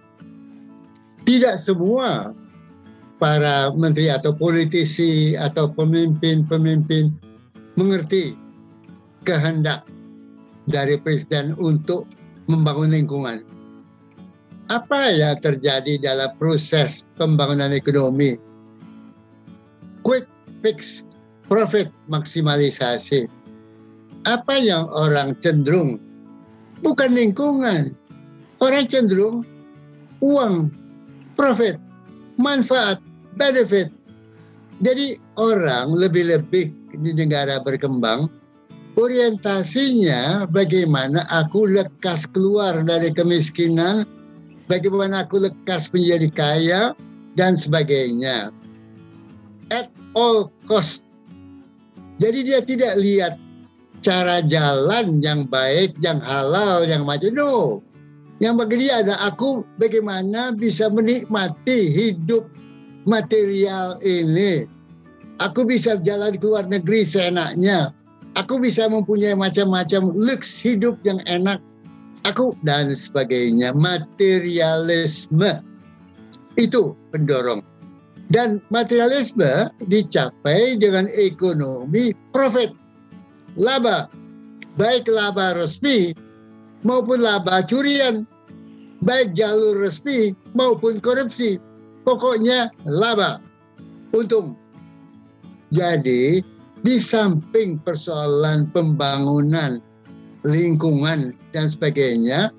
[1.26, 2.30] Tidak semua
[3.16, 7.12] para menteri atau politisi atau pemimpin-pemimpin
[7.76, 8.36] mengerti
[9.24, 9.84] kehendak
[10.68, 12.04] dari presiden untuk
[12.50, 13.38] membangun lingkungan.
[14.66, 18.34] Apa yang terjadi dalam proses pembangunan ekonomi?
[20.02, 20.26] Quick
[20.62, 21.06] fix,
[21.46, 23.30] profit maksimalisasi.
[24.26, 26.02] Apa yang orang cenderung?
[26.82, 27.94] Bukan lingkungan.
[28.58, 29.46] Orang cenderung
[30.18, 30.74] uang
[31.38, 31.78] profit,
[32.34, 32.98] manfaat,
[33.36, 33.92] benefit.
[34.80, 38.28] Jadi orang lebih-lebih di negara berkembang
[38.96, 44.08] orientasinya bagaimana aku lekas keluar dari kemiskinan,
[44.66, 46.82] bagaimana aku lekas menjadi kaya
[47.36, 48.50] dan sebagainya.
[49.68, 51.04] At all cost.
[52.16, 53.36] Jadi dia tidak lihat
[54.00, 57.84] cara jalan yang baik, yang halal, yang macam no.
[58.40, 62.48] Yang bagi dia ada aku bagaimana bisa menikmati hidup
[63.06, 64.66] material ini.
[65.40, 67.94] Aku bisa jalan ke luar negeri seenaknya.
[68.36, 71.62] Aku bisa mempunyai macam-macam lux hidup yang enak.
[72.28, 73.72] Aku dan sebagainya.
[73.72, 75.62] Materialisme.
[76.58, 77.64] Itu pendorong.
[78.26, 82.74] Dan materialisme dicapai dengan ekonomi profit.
[83.56, 84.10] Laba.
[84.76, 86.12] Baik laba resmi
[86.84, 88.28] maupun laba curian.
[89.00, 91.56] Baik jalur resmi maupun korupsi.
[92.06, 93.42] Pokoknya laba.
[94.14, 94.54] Untung.
[95.74, 96.38] Jadi
[96.86, 99.82] di samping persoalan pembangunan
[100.46, 102.54] lingkungan dan sebagainya,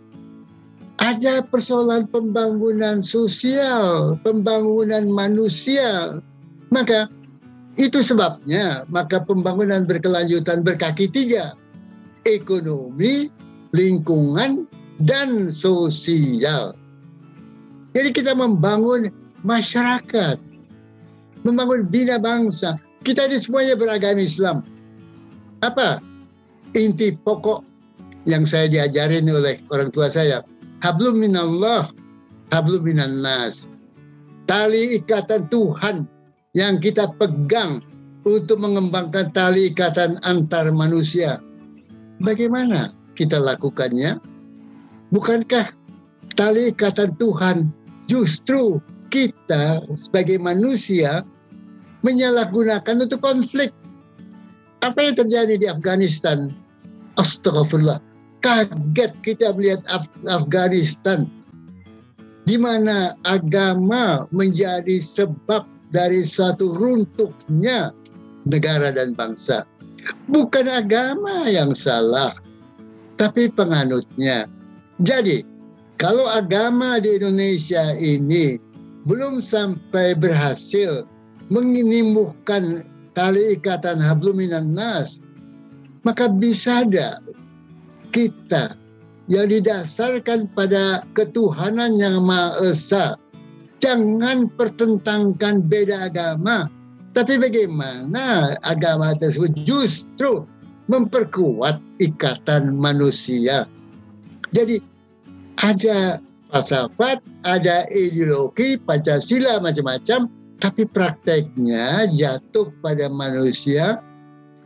[0.99, 6.19] ada persoalan pembangunan sosial, pembangunan manusia.
[6.67, 7.07] Maka
[7.79, 11.55] itu sebabnya, maka pembangunan berkelanjutan berkaki tiga.
[12.27, 13.31] Ekonomi,
[13.71, 14.67] lingkungan,
[14.99, 16.75] dan sosial.
[17.95, 19.07] Jadi kita membangun
[19.47, 20.35] masyarakat,
[21.47, 22.75] membangun bina bangsa,
[23.07, 24.67] kita ini semuanya beragama Islam.
[25.63, 26.03] Apa
[26.75, 27.63] inti pokok
[28.27, 30.43] yang saya diajarin oleh orang tua saya?
[30.83, 31.87] Hablum minallah,
[32.51, 33.63] hablum minan nas.
[34.45, 36.03] Tali ikatan Tuhan
[36.51, 37.79] yang kita pegang
[38.27, 41.39] untuk mengembangkan tali ikatan antar manusia.
[42.19, 44.19] Bagaimana kita lakukannya?
[45.15, 45.71] Bukankah
[46.35, 47.71] tali ikatan Tuhan
[48.11, 51.23] justru kita sebagai manusia
[52.05, 53.73] menyalahgunakan untuk konflik.
[54.85, 56.53] Apa yang terjadi di Afghanistan?
[57.17, 57.97] Astagfirullah.
[58.45, 61.25] Kaget kita melihat Af Afghanistan
[62.47, 67.91] di mana agama menjadi sebab dari suatu runtuhnya
[68.47, 69.67] negara dan bangsa.
[70.31, 72.31] Bukan agama yang salah,
[73.19, 74.47] tapi penganutnya.
[75.03, 75.43] Jadi,
[75.99, 78.55] kalau agama di Indonesia ini
[79.07, 81.07] belum sampai berhasil
[81.47, 82.83] menimbuhkan
[83.15, 85.23] tali ikatan habluminan nas,
[86.03, 87.23] maka bisa ada
[88.11, 88.75] kita
[89.31, 93.15] yang didasarkan pada ketuhanan yang Maha Esa.
[93.79, 96.67] Jangan pertentangkan beda agama,
[97.15, 100.43] tapi bagaimana agama tersebut justru
[100.91, 103.69] memperkuat ikatan manusia.
[104.51, 104.81] Jadi
[105.59, 106.19] ada
[106.51, 114.01] falsafat, ada ideologi, Pancasila macam-macam, tapi prakteknya jatuh pada manusia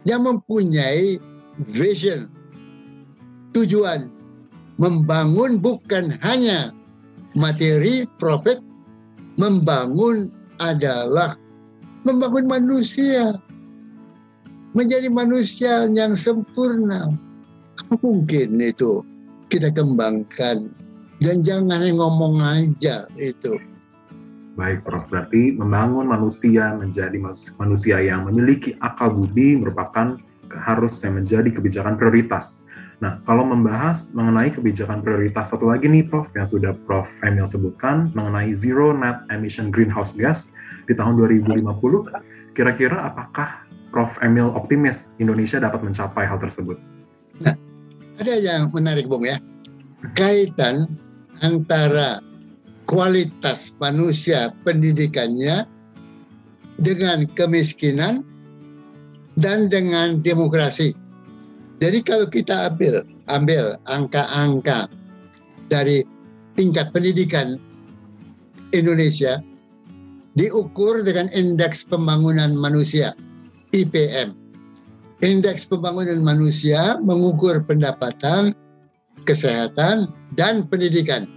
[0.07, 1.19] yang mempunyai
[1.69, 2.32] vision,
[3.51, 4.07] tujuan,
[4.79, 6.71] membangun bukan hanya
[7.36, 8.63] materi, profit,
[9.38, 11.36] membangun adalah
[12.07, 13.38] membangun manusia,
[14.73, 17.11] menjadi manusia yang sempurna.
[17.91, 19.03] Mungkin itu?
[19.51, 20.71] Kita kembangkan
[21.22, 23.61] dan jangan ngomong aja itu
[24.51, 25.07] Baik, Prof.
[25.07, 27.15] Berarti membangun manusia menjadi
[27.55, 30.19] manusia yang memiliki akal budi merupakan
[30.51, 32.67] harus yang menjadi kebijakan prioritas.
[32.99, 37.09] Nah, kalau membahas mengenai kebijakan prioritas satu lagi nih, Prof, yang sudah Prof.
[37.26, 40.53] Emil sebutkan mengenai zero net emission greenhouse gas
[40.86, 44.19] di tahun 2050, kira-kira apakah Prof.
[44.22, 46.78] Emil optimis Indonesia dapat mencapai hal tersebut?
[47.41, 47.55] Nah,
[48.22, 49.41] ada yang menarik, Bung ya.
[50.13, 51.01] Kaitan
[51.41, 52.21] antara
[52.85, 55.65] kualitas manusia pendidikannya
[56.81, 58.25] dengan kemiskinan
[59.37, 60.93] dan dengan demokrasi.
[61.81, 64.85] Jadi kalau kita ambil ambil angka-angka
[65.71, 66.05] dari
[66.53, 67.57] tingkat pendidikan
[68.75, 69.41] Indonesia
[70.35, 73.17] diukur dengan indeks pembangunan manusia
[73.71, 74.35] IPM.
[75.21, 78.57] Indeks pembangunan manusia mengukur pendapatan,
[79.28, 81.28] kesehatan, dan pendidikan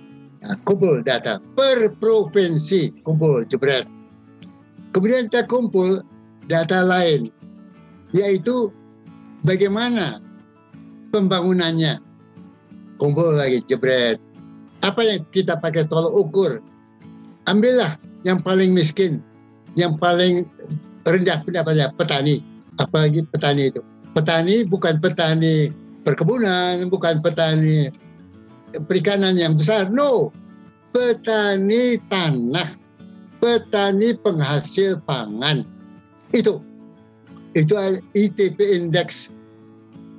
[0.45, 3.89] Nah, kumpul data per provinsi, kumpul jebret.
[4.93, 6.05] Kemudian kita kumpul
[6.45, 7.33] data lain,
[8.13, 8.69] yaitu
[9.41, 10.21] bagaimana
[11.17, 11.97] pembangunannya.
[13.01, 14.21] Kumpul lagi jebret.
[14.85, 16.53] Apa yang kita pakai tolok ukur?
[17.49, 17.97] Ambillah
[18.29, 19.25] yang paling miskin,
[19.81, 20.45] yang paling
[21.09, 22.45] rendah pendapatnya petani.
[22.77, 23.81] Apalagi petani itu.
[24.13, 25.73] Petani bukan petani
[26.05, 27.89] perkebunan, bukan petani
[28.87, 29.89] perikanan yang besar.
[29.91, 30.31] No,
[30.93, 32.71] petani tanah,
[33.41, 35.65] petani penghasil pangan.
[36.31, 36.61] Itu,
[37.57, 37.75] itu
[38.15, 39.33] ITP Index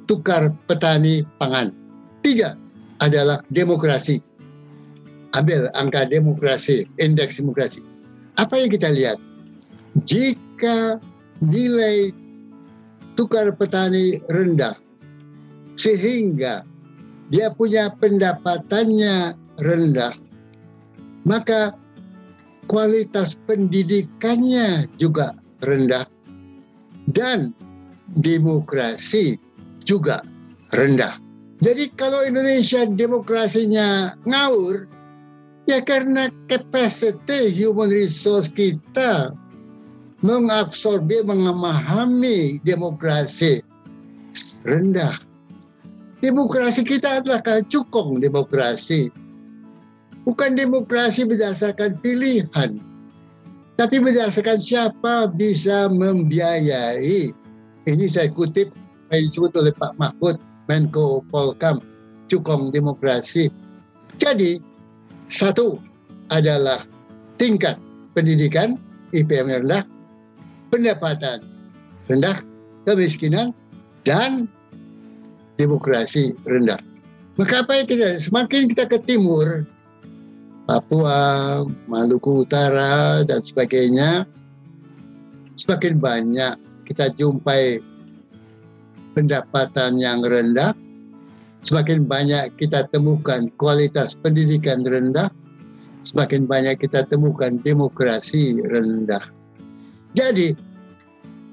[0.09, 1.73] tukar petani pangan.
[2.21, 2.57] Tiga
[3.01, 4.21] adalah demokrasi.
[5.35, 7.83] Ambil angka demokrasi, indeks demokrasi.
[8.39, 9.19] Apa yang kita lihat?
[10.07, 10.95] Jika
[11.43, 12.15] nilai
[13.19, 14.79] tukar petani rendah,
[15.75, 16.63] sehingga
[17.31, 20.13] dia punya pendapatannya rendah,
[21.23, 21.75] maka
[22.69, 26.05] kualitas pendidikannya juga rendah
[27.13, 27.53] dan
[28.19, 29.37] demokrasi
[29.85, 30.21] juga
[30.73, 31.17] rendah.
[31.63, 34.85] Jadi kalau Indonesia demokrasinya ngawur,
[35.65, 39.31] ya karena capacity human resource kita
[40.21, 43.63] mengabsorbi, memahami demokrasi
[44.65, 45.15] rendah.
[46.25, 49.13] Demokrasi kita adalah cukong demokrasi.
[50.25, 52.81] Bukan demokrasi berdasarkan pilihan,
[53.77, 57.29] tapi berdasarkan siapa bisa membiayai.
[57.85, 58.73] Ini saya kutip
[59.13, 61.77] yang disebut oleh Pak Mahfud Menko Polkam,
[62.25, 63.53] cukong demokrasi.
[64.17, 64.57] Jadi,
[65.29, 65.77] satu
[66.33, 66.89] adalah
[67.37, 67.77] tingkat
[68.17, 68.81] pendidikan
[69.13, 69.85] IPM rendah,
[70.73, 71.45] pendapatan
[72.09, 72.41] rendah,
[72.89, 73.53] kemiskinan,
[74.01, 74.49] dan
[75.55, 76.79] demokrasi rendah.
[77.35, 79.67] Maka apa yang kita, semakin kita ke timur,
[80.65, 84.23] Papua, Maluku Utara, dan sebagainya,
[85.59, 86.55] semakin banyak
[86.87, 87.83] kita jumpai
[89.13, 90.71] pendapatan yang rendah,
[91.61, 95.27] semakin banyak kita temukan kualitas pendidikan rendah,
[96.07, 99.21] semakin banyak kita temukan demokrasi rendah.
[100.15, 100.55] Jadi,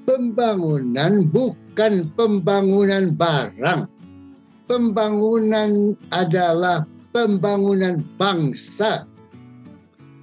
[0.09, 3.92] pembangunan bukan pembangunan barang.
[4.73, 9.05] Pembangunan adalah pembangunan bangsa.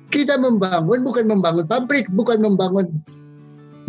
[0.10, 2.90] Kita membangun bukan membangun pabrik, bukan membangun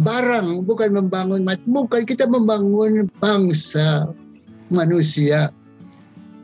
[0.04, 4.12] barang, bukan membangun bukan kita membangun bangsa
[4.68, 5.48] manusia.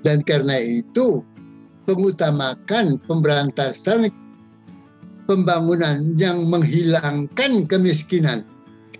[0.01, 1.21] Dan karena itu
[1.85, 4.09] mengutamakan pemberantasan
[5.29, 8.49] pembangunan yang menghilangkan kemiskinan,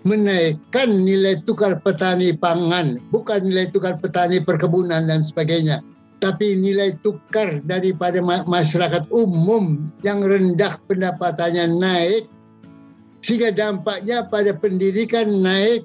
[0.07, 5.83] menaikkan nilai tukar petani pangan, bukan nilai tukar petani perkebunan dan sebagainya,
[6.23, 12.23] tapi nilai tukar daripada masyarakat umum yang rendah pendapatannya naik
[13.19, 15.83] sehingga dampaknya pada pendidikan naik,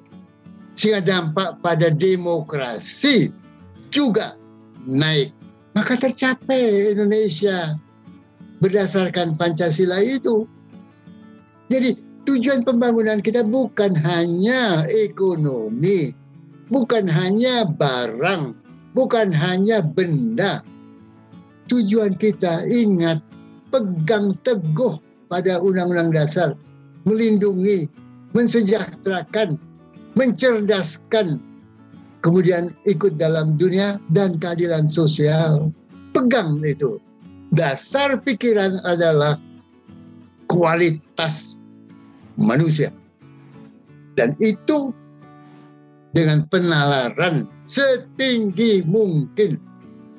[0.79, 3.35] sehingga dampak pada demokrasi
[3.91, 4.39] juga
[4.87, 5.35] naik.
[5.75, 7.75] Maka tercapai Indonesia
[8.61, 10.47] berdasarkan Pancasila itu.
[11.67, 16.15] Jadi tujuan pembangunan kita bukan hanya ekonomi,
[16.71, 18.55] bukan hanya barang,
[18.95, 20.63] bukan hanya benda.
[21.71, 23.23] Tujuan kita ingat
[23.71, 24.99] pegang teguh
[25.31, 26.49] pada Undang-Undang Dasar
[27.07, 27.87] melindungi,
[28.35, 29.59] mensejahterakan,
[30.15, 31.39] mencerdaskan,
[32.23, 35.71] kemudian ikut dalam dunia dan keadilan sosial.
[36.13, 37.01] Pegang itu.
[37.53, 39.37] Dasar pikiran adalah
[40.49, 41.52] kualitas
[42.37, 42.89] manusia.
[44.13, 44.93] Dan itu
[46.13, 49.57] dengan penalaran setinggi mungkin.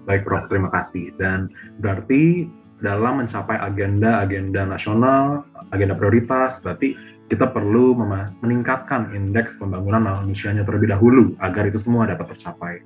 [0.04, 1.14] Baik Prof, terima kasih.
[1.16, 1.48] Dan
[1.80, 2.50] berarti
[2.82, 6.92] dalam mencapai agenda-agenda nasional, agenda prioritas, berarti
[7.30, 7.96] kita perlu
[8.44, 12.84] meningkatkan indeks pembangunan manusianya terlebih dahulu agar itu semua dapat tercapai.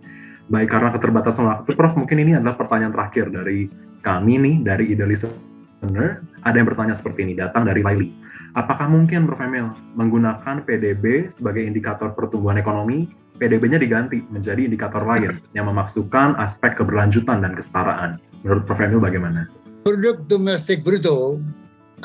[0.49, 3.68] Baik karena keterbatasan waktu, Prof, mungkin ini adalah pertanyaan terakhir dari
[4.01, 6.24] kami nih, dari Ide Listener.
[6.41, 8.09] Ada yang bertanya seperti ini, datang dari Laili.
[8.57, 9.45] Apakah mungkin Prof.
[9.45, 16.81] Emil menggunakan PDB sebagai indikator pertumbuhan ekonomi, PDB-nya diganti menjadi indikator lain yang memasukkan aspek
[16.81, 18.17] keberlanjutan dan kesetaraan?
[18.41, 18.81] Menurut Prof.
[18.81, 19.51] Emil bagaimana?
[19.85, 21.37] Produk domestik bruto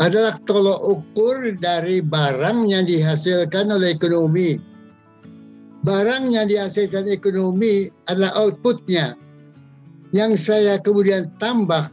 [0.02, 4.58] adalah tolok ukur dari barang yang dihasilkan oleh ekonomi.
[5.84, 9.20] Barang yang dihasilkan ekonomi adalah outputnya.
[10.16, 11.92] Yang saya kemudian tambah,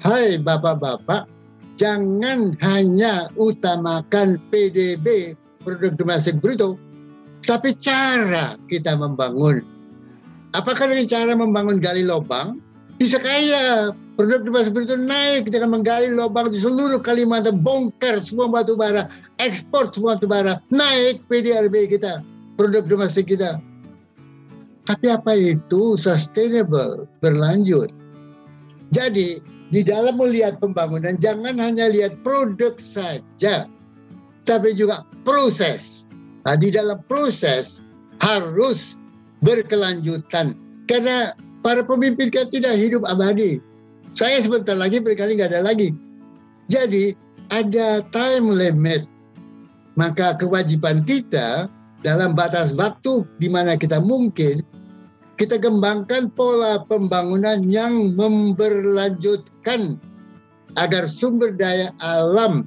[0.00, 1.28] hai bapak-bapak,
[1.78, 6.74] jangan hanya utamakan PDB, produk domestik bruto,
[7.46, 9.64] tapi cara kita membangun.
[10.52, 12.58] Apakah dengan cara membangun gali lubang?
[12.98, 14.50] Bisa kaya Produk di
[14.82, 19.06] itu naik, akan menggali lubang di seluruh Kalimantan, bongkar semua batu bara,
[19.38, 22.18] ekspor semua batu bara, naik PDRB kita,
[22.58, 23.62] produk domestik kita.
[24.90, 27.94] Tapi apa itu sustainable, berlanjut?
[28.90, 29.38] Jadi,
[29.68, 33.68] di dalam melihat pembangunan, jangan hanya lihat produk saja,
[34.48, 36.08] tapi juga proses.
[36.48, 37.84] Nah, di dalam proses
[38.24, 38.96] harus
[39.44, 40.56] berkelanjutan.
[40.88, 43.60] Karena para pemimpin kita tidak hidup abadi
[44.18, 45.94] saya sebentar lagi berkali nggak ada lagi.
[46.66, 47.14] Jadi
[47.54, 49.06] ada time limit.
[49.94, 51.70] Maka kewajiban kita
[52.02, 54.62] dalam batas waktu di mana kita mungkin
[55.38, 59.94] kita kembangkan pola pembangunan yang memberlanjutkan
[60.74, 62.66] agar sumber daya alam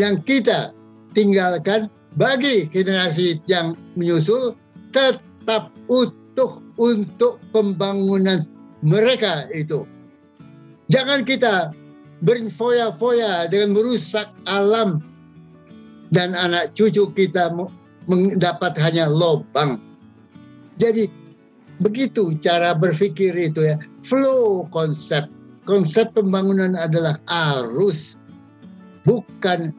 [0.00, 0.72] yang kita
[1.12, 4.56] tinggalkan bagi generasi yang menyusul
[4.96, 8.48] tetap utuh untuk pembangunan
[8.80, 9.84] mereka itu.
[10.88, 11.76] Jangan kita
[12.24, 15.04] berfoya-foya dengan merusak alam
[16.08, 17.52] dan anak cucu kita
[18.08, 19.76] mendapat hanya lobang.
[20.80, 21.08] Jadi
[21.80, 23.76] Begitu cara berpikir itu ya.
[24.06, 25.28] Flow konsep.
[25.66, 28.14] Konsep pembangunan adalah arus.
[29.04, 29.74] Bukan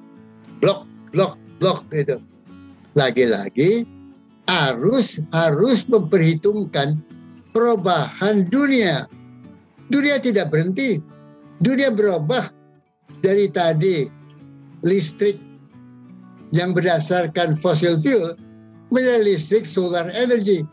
[0.60, 0.84] blok,
[1.16, 2.20] blok, blok itu.
[2.94, 3.88] Lagi-lagi
[4.48, 7.00] arus harus memperhitungkan
[7.52, 9.10] perubahan dunia.
[9.88, 11.00] Dunia tidak berhenti.
[11.64, 12.52] Dunia berubah
[13.26, 14.06] dari tadi
[14.86, 15.42] listrik
[16.54, 18.38] yang berdasarkan fossil fuel
[18.94, 20.64] menjadi listrik solar energy.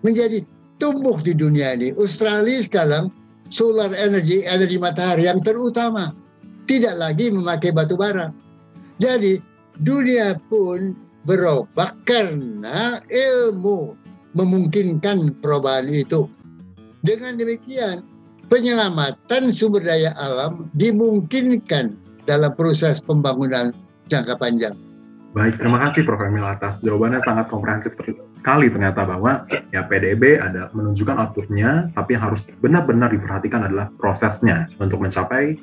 [0.00, 0.44] Menjadi
[0.80, 1.92] tumbuh di dunia ini.
[1.96, 3.12] Australia sekarang
[3.52, 6.16] solar energy, energi matahari yang terutama.
[6.64, 8.30] Tidak lagi memakai batu bara.
[9.02, 9.42] Jadi
[9.80, 10.94] dunia pun
[11.26, 13.96] berubah karena ilmu
[14.32, 16.30] memungkinkan perubahan itu.
[17.00, 18.04] Dengan demikian,
[18.52, 21.96] penyelamatan sumber daya alam dimungkinkan
[22.28, 23.72] dalam proses pembangunan
[24.06, 24.76] jangka panjang.
[25.30, 26.26] Baik, terima kasih Prof.
[26.26, 27.94] Emil atas jawabannya sangat komprehensif
[28.34, 34.66] sekali ternyata bahwa ya PDB ada menunjukkan outputnya, tapi yang harus benar-benar diperhatikan adalah prosesnya
[34.82, 35.54] untuk mencapai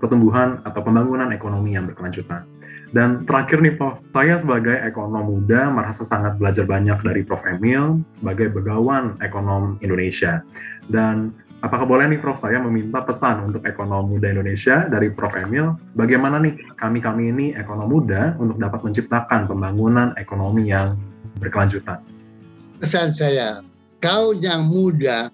[0.00, 2.48] pertumbuhan atau pembangunan ekonomi yang berkelanjutan.
[2.96, 7.44] Dan terakhir nih Prof, saya sebagai ekonom muda merasa sangat belajar banyak dari Prof.
[7.44, 10.40] Emil sebagai begawan ekonom Indonesia.
[10.88, 11.28] Dan
[11.60, 16.40] Apakah boleh nih Prof saya meminta pesan untuk ekonom muda Indonesia dari Prof Emil, bagaimana
[16.40, 20.96] nih kami-kami ini ekonom muda untuk dapat menciptakan pembangunan ekonomi yang
[21.36, 22.00] berkelanjutan?
[22.80, 23.60] Pesan saya,
[24.00, 25.28] kau yang muda,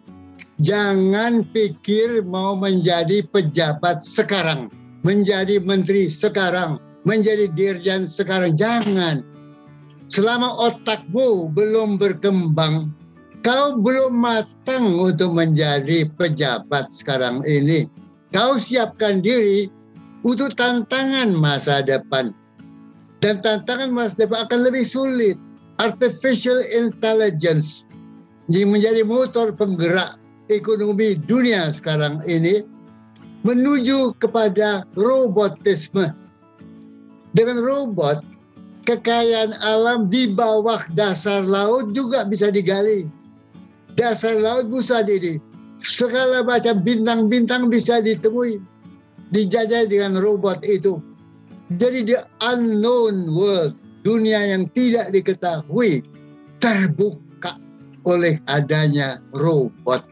[0.59, 4.67] jangan pikir mau menjadi pejabat sekarang,
[5.07, 9.23] menjadi menteri sekarang, menjadi dirjen sekarang, jangan.
[10.11, 12.91] Selama otakmu belum berkembang,
[13.47, 17.87] kau belum matang untuk menjadi pejabat sekarang ini.
[18.35, 19.71] Kau siapkan diri
[20.27, 22.35] untuk tantangan masa depan.
[23.23, 25.39] Dan tantangan masa depan akan lebih sulit.
[25.79, 27.87] Artificial intelligence
[28.51, 30.19] yang menjadi motor penggerak
[30.51, 32.67] ekonomi dunia sekarang ini
[33.47, 36.11] menuju kepada robotisme.
[37.37, 38.27] Dengan robot,
[38.89, 43.07] kekayaan alam di bawah dasar laut juga bisa digali
[43.97, 45.41] dasar laut bisa ini.
[45.81, 48.61] Segala macam bintang-bintang bisa ditemui.
[49.35, 51.03] Dijajah dengan robot itu.
[51.75, 53.75] Jadi the unknown world,
[54.07, 56.07] dunia yang tidak diketahui,
[56.63, 57.59] terbuka
[58.07, 60.07] oleh adanya robot.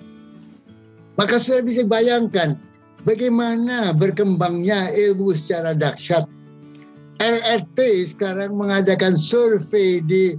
[1.14, 2.58] Maka saya bisa bayangkan
[3.06, 6.26] bagaimana berkembangnya ilmu secara dahsyat.
[7.22, 10.34] LRT sekarang mengadakan survei di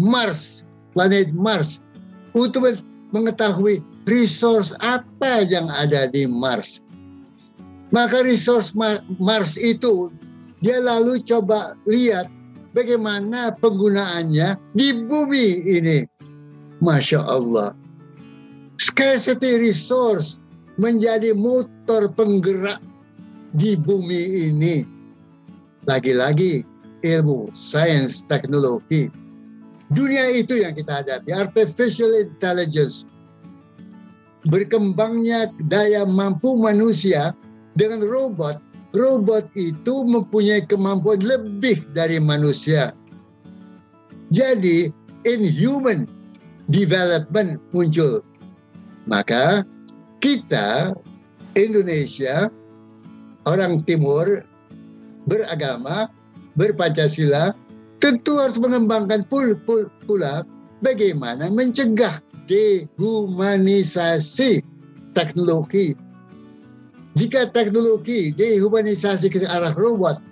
[0.00, 0.64] Mars,
[0.96, 1.84] planet Mars
[2.36, 2.76] untuk
[3.16, 6.84] mengetahui resource apa yang ada di Mars.
[7.90, 8.76] Maka resource
[9.16, 10.12] Mars itu
[10.60, 12.28] dia lalu coba lihat
[12.76, 15.98] bagaimana penggunaannya di bumi ini.
[16.84, 17.72] Masya Allah.
[18.76, 20.36] Scarcity resource
[20.76, 22.84] menjadi motor penggerak
[23.56, 24.84] di bumi ini.
[25.88, 26.66] Lagi-lagi
[27.00, 29.08] ilmu, sains, teknologi
[29.94, 33.06] Dunia itu yang kita hadapi, artificial intelligence.
[34.46, 37.34] Berkembangnya daya mampu manusia
[37.78, 38.58] dengan robot,
[38.94, 42.94] robot itu mempunyai kemampuan lebih dari manusia.
[44.34, 44.90] Jadi,
[45.22, 46.06] inhuman
[46.70, 48.22] development muncul.
[49.06, 49.62] Maka
[50.18, 50.94] kita
[51.54, 52.50] Indonesia
[53.46, 54.42] orang timur
[55.30, 56.10] beragama
[56.58, 57.54] berpancasila
[58.06, 60.46] tentu harus mengembangkan pul, pul, pula
[60.78, 64.62] bagaimana mencegah dehumanisasi
[65.10, 65.98] teknologi.
[67.18, 70.22] Jika teknologi dehumanisasi ke arah robot,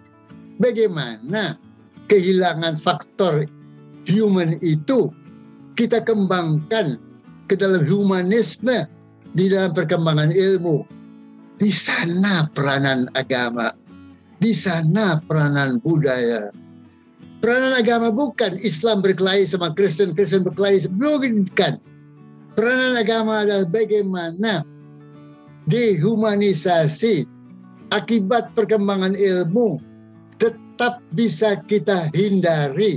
[0.62, 1.59] bagaimana
[2.07, 3.51] kehilangan faktor
[4.07, 5.11] human itu
[5.75, 7.03] kita kembangkan
[7.51, 8.87] ke dalam humanisme
[9.35, 10.87] di dalam perkembangan ilmu.
[11.59, 13.75] Di sana peranan agama,
[14.39, 16.55] di sana peranan budaya,
[17.45, 21.77] Peranan agama bukan Islam berkelahi sama Kristen, Kristen berkelahi bukan.
[22.57, 24.65] Peranan agama adalah bagaimana
[25.69, 27.29] dehumanisasi
[27.93, 29.77] akibat perkembangan ilmu
[30.41, 32.97] tetap bisa kita hindari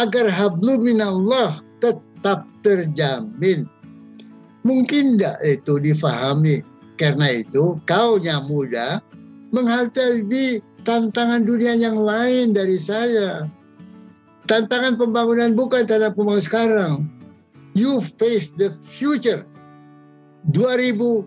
[0.00, 3.68] agar habluminallah tetap terjamin.
[4.64, 6.64] Mungkin tidak itu difahami.
[6.96, 9.04] Karena itu kau yang muda
[9.52, 13.44] menghadapi tantangan dunia yang lain dari saya
[14.46, 16.92] tantangan pembangunan bukan tantangan pembangunan sekarang.
[17.74, 19.42] You face the future.
[20.52, 21.26] 2030,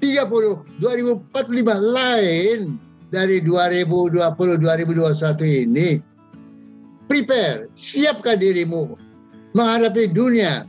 [0.00, 0.84] 2045
[1.80, 5.98] lain dari 2020, 2021 ini.
[7.08, 8.92] Prepare, siapkan dirimu
[9.56, 10.68] menghadapi dunia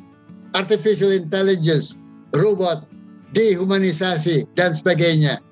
[0.55, 1.99] artificial intelligence,
[2.31, 2.87] robot,
[3.35, 5.43] dehumanisasi, dan sebagainya.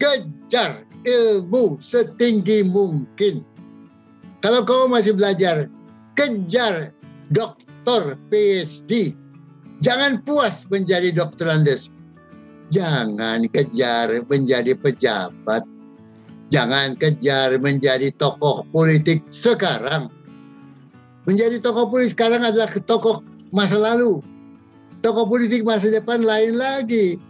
[0.00, 3.44] Kejar ilmu setinggi mungkin.
[4.48, 5.68] Kalau kau masih belajar,
[6.16, 6.96] kejar
[7.28, 9.12] doktor PhD.
[9.84, 11.92] Jangan puas menjadi dokter Andes.
[12.72, 15.68] Jangan kejar menjadi pejabat.
[16.48, 20.08] Jangan kejar menjadi tokoh politik sekarang.
[21.28, 23.20] Menjadi tokoh politik sekarang adalah tokoh
[23.52, 24.24] masa lalu.
[25.04, 27.20] Tokoh politik masa depan lain lagi.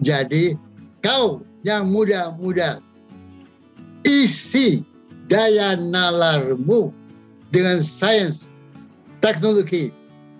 [0.00, 0.56] Jadi
[1.04, 2.80] kau yang muda-muda
[4.08, 4.88] isi
[5.32, 6.92] daya nalarmu
[7.48, 8.52] dengan sains,
[9.24, 9.88] teknologi,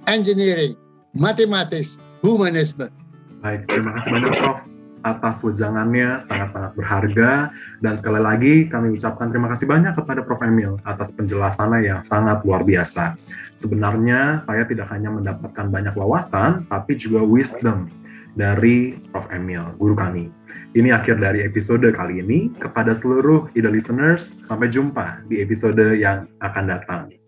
[0.04, 0.76] engineering,
[1.16, 2.92] matematis, humanisme.
[3.40, 4.60] Baik, terima kasih banyak Prof
[5.02, 7.50] atas wejangannya sangat-sangat berharga
[7.82, 12.44] dan sekali lagi kami ucapkan terima kasih banyak kepada Prof Emil atas penjelasannya yang sangat
[12.46, 13.18] luar biasa.
[13.58, 17.90] Sebenarnya saya tidak hanya mendapatkan banyak wawasan tapi juga wisdom
[18.38, 20.30] dari Prof Emil, guru kami.
[20.72, 22.48] Ini akhir dari episode kali ini.
[22.56, 27.21] Kepada seluruh ide listeners, sampai jumpa di episode yang akan datang.